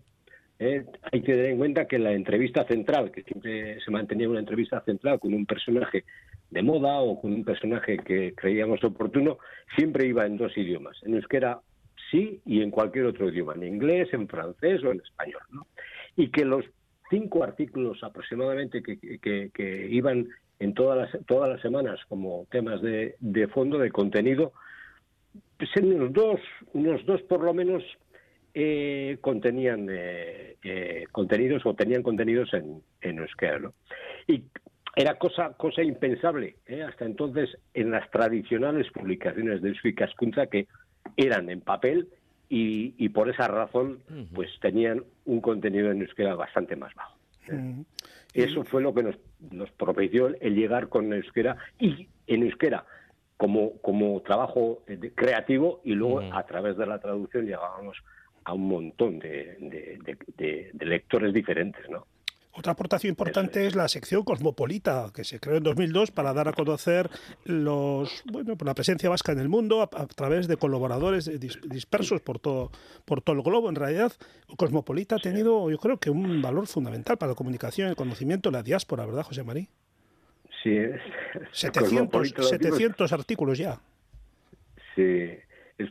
[0.57, 4.39] Eh, hay que tener en cuenta que la entrevista central, que siempre se mantenía una
[4.39, 6.05] entrevista central con un personaje
[6.49, 9.37] de moda o con un personaje que creíamos oportuno,
[9.75, 11.59] siempre iba en dos idiomas, en euskera
[12.09, 15.41] sí y en cualquier otro idioma, en inglés, en francés o en español.
[15.51, 15.67] ¿no?
[16.15, 16.65] Y que los
[17.09, 20.27] cinco artículos aproximadamente que, iban
[20.59, 24.53] en todas las, todas las semanas como temas de, de fondo, de contenido,
[25.57, 26.39] pues en unos dos,
[26.73, 27.83] unos dos por lo menos
[28.53, 33.71] eh, contenían eh, eh, contenidos o tenían contenidos en, en euskera.
[34.27, 34.43] Y
[34.95, 36.55] era cosa cosa impensable
[36.87, 40.67] hasta entonces en las tradicionales publicaciones de Euskadi Cascunza que
[41.17, 42.07] eran en papel
[42.49, 43.99] y, y, por esa razón
[44.33, 47.17] pues tenían un contenido en euskera bastante más bajo.
[47.49, 47.83] ¿eh?
[48.33, 49.15] Eso fue lo que nos,
[49.51, 52.85] nos propició el llegar con euskera y en euskera
[53.37, 54.83] como, como trabajo
[55.15, 57.97] creativo y luego a través de la traducción llegábamos
[58.43, 62.05] a un montón de, de, de, de lectores diferentes, ¿no?
[62.57, 63.75] Otra aportación importante es.
[63.75, 67.09] la sección cosmopolita, que se creó en 2002 para dar a conocer
[67.43, 72.39] los, bueno, la presencia vasca en el mundo a, a través de colaboradores dispersos por
[72.39, 72.71] todo,
[73.03, 73.67] por todo el globo.
[73.67, 74.13] En realidad,
[74.57, 78.63] Cosmopolita ha tenido, yo creo que un valor fundamental para la comunicación, el conocimiento la
[78.63, 79.67] diáspora, ¿verdad, José María?
[80.63, 81.01] Sí, es.
[81.51, 83.81] 700, 700 artículos ya.
[84.95, 85.29] Sí,
[85.77, 85.89] es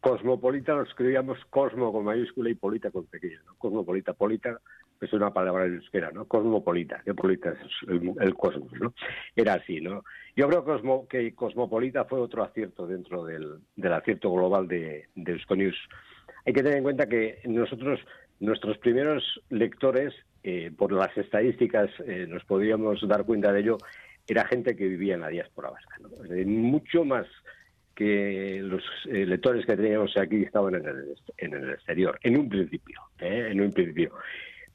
[0.00, 3.54] cosmopolita lo escribíamos cosmo con mayúscula y polita con pequeña, ¿no?
[3.56, 4.60] Cosmopolita, polita
[5.04, 6.26] es una palabra en euskera, ¿no?
[6.26, 8.94] Cosmopolita, que polita es el, el, cosmos, ¿no?
[9.34, 10.04] Era así, ¿no?
[10.36, 15.32] Yo creo cosmo, que cosmopolita fue otro acierto dentro del, del acierto global de, de
[15.32, 15.76] Euskonius.
[16.46, 18.00] Hay que tener en cuenta que nosotros,
[18.40, 23.78] nuestros primeros lectores, eh, por las estadísticas eh, nos podíamos dar cuenta de ello,
[24.26, 26.08] era gente que vivía en la diáspora vasca, ¿no?
[26.22, 27.26] Es decir, mucho más
[27.94, 32.48] que los eh, lectores que teníamos aquí estaban en el, en el exterior, en un
[32.48, 33.48] principio, ¿eh?
[33.50, 34.12] en un principio.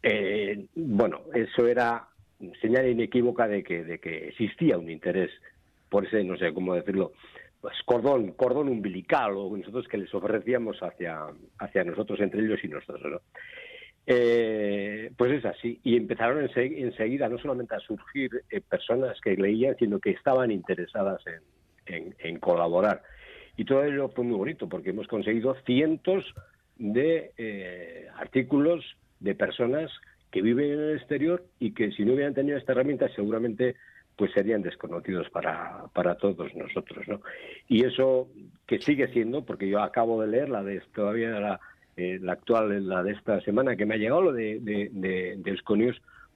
[0.01, 2.07] Eh, bueno, eso era
[2.61, 5.31] señal inequívoca de que, de que existía un interés
[5.89, 7.11] por ese, no sé cómo decirlo,
[7.59, 11.25] pues cordón, cordón umbilical o nosotros que les ofrecíamos hacia,
[11.57, 13.21] hacia nosotros, entre ellos y nosotros, ¿no?
[14.11, 15.79] Eh, pues es así.
[15.83, 21.21] Y empezaron enseguida no solamente a surgir eh, personas que leían, sino que estaban interesadas
[21.85, 23.03] en, en, colaborar.
[23.55, 26.25] Y todo ello fue muy bonito porque hemos conseguido cientos
[26.77, 28.83] de eh, artículos
[29.19, 29.91] de personas
[30.31, 33.75] que viven en el exterior y que si no hubieran tenido esta herramienta seguramente
[34.15, 37.21] pues serían desconocidos para, para todos nosotros, ¿no?
[37.69, 38.27] Y eso
[38.67, 41.59] que sigue siendo, porque yo acabo de leer la de todavía la,
[41.95, 45.57] eh, la actual, la de esta semana que me ha llegado, lo de, de, de,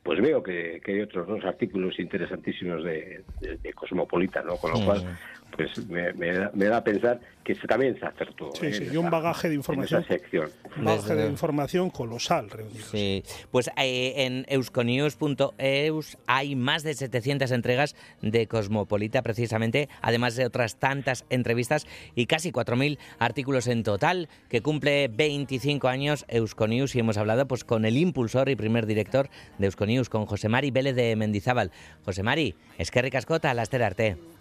[0.01, 4.55] pues veo que, que, hay otros dos artículos interesantísimos de, de, de Cosmopolita, ¿no?
[4.55, 4.85] Con lo sí.
[4.85, 5.17] cual,
[5.55, 8.51] pues me, me, da, me, da, a pensar que se, también se acertó.
[8.59, 8.73] Sí, ¿eh?
[8.73, 9.99] sí, y un bagaje de información.
[10.01, 10.49] En esa sección.
[10.77, 12.85] Un bagaje de información colosal reunido.
[12.85, 20.45] Sí, pues eh, en euskonews.eus hay más de 700 entregas de Cosmopolita, precisamente, además de
[20.45, 21.85] otras tantas entrevistas
[22.15, 27.63] y casi 4.000 artículos en total, que cumple 25 años Euskonews y hemos hablado pues
[27.63, 31.71] con el impulsor y primer director de Euskonews, con José Mari Vélez de Mendizábal.
[32.05, 34.32] José Mari, es que ricascota, laster arte.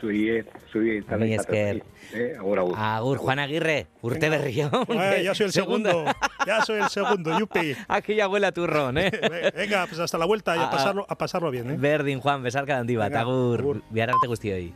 [0.00, 1.82] Zuiet, zuiet, Mi esker.
[2.14, 2.78] Eh, agur, agur.
[2.78, 4.70] Agur, Juan Aguirre, urte berrión.
[4.88, 6.04] Eh, ya soy el segundo,
[6.46, 7.74] ya soy el segundo, yupi.
[7.88, 9.10] Aquí ya huele a turrón, ¿eh?
[9.56, 11.76] Venga, pues hasta la vuelta y a, pasarlo, a pasarlo bien, ¿eh?
[11.78, 13.82] Berdin, Juan, besar cada andiba, agur, agur.
[13.90, 14.72] biararte guztioi.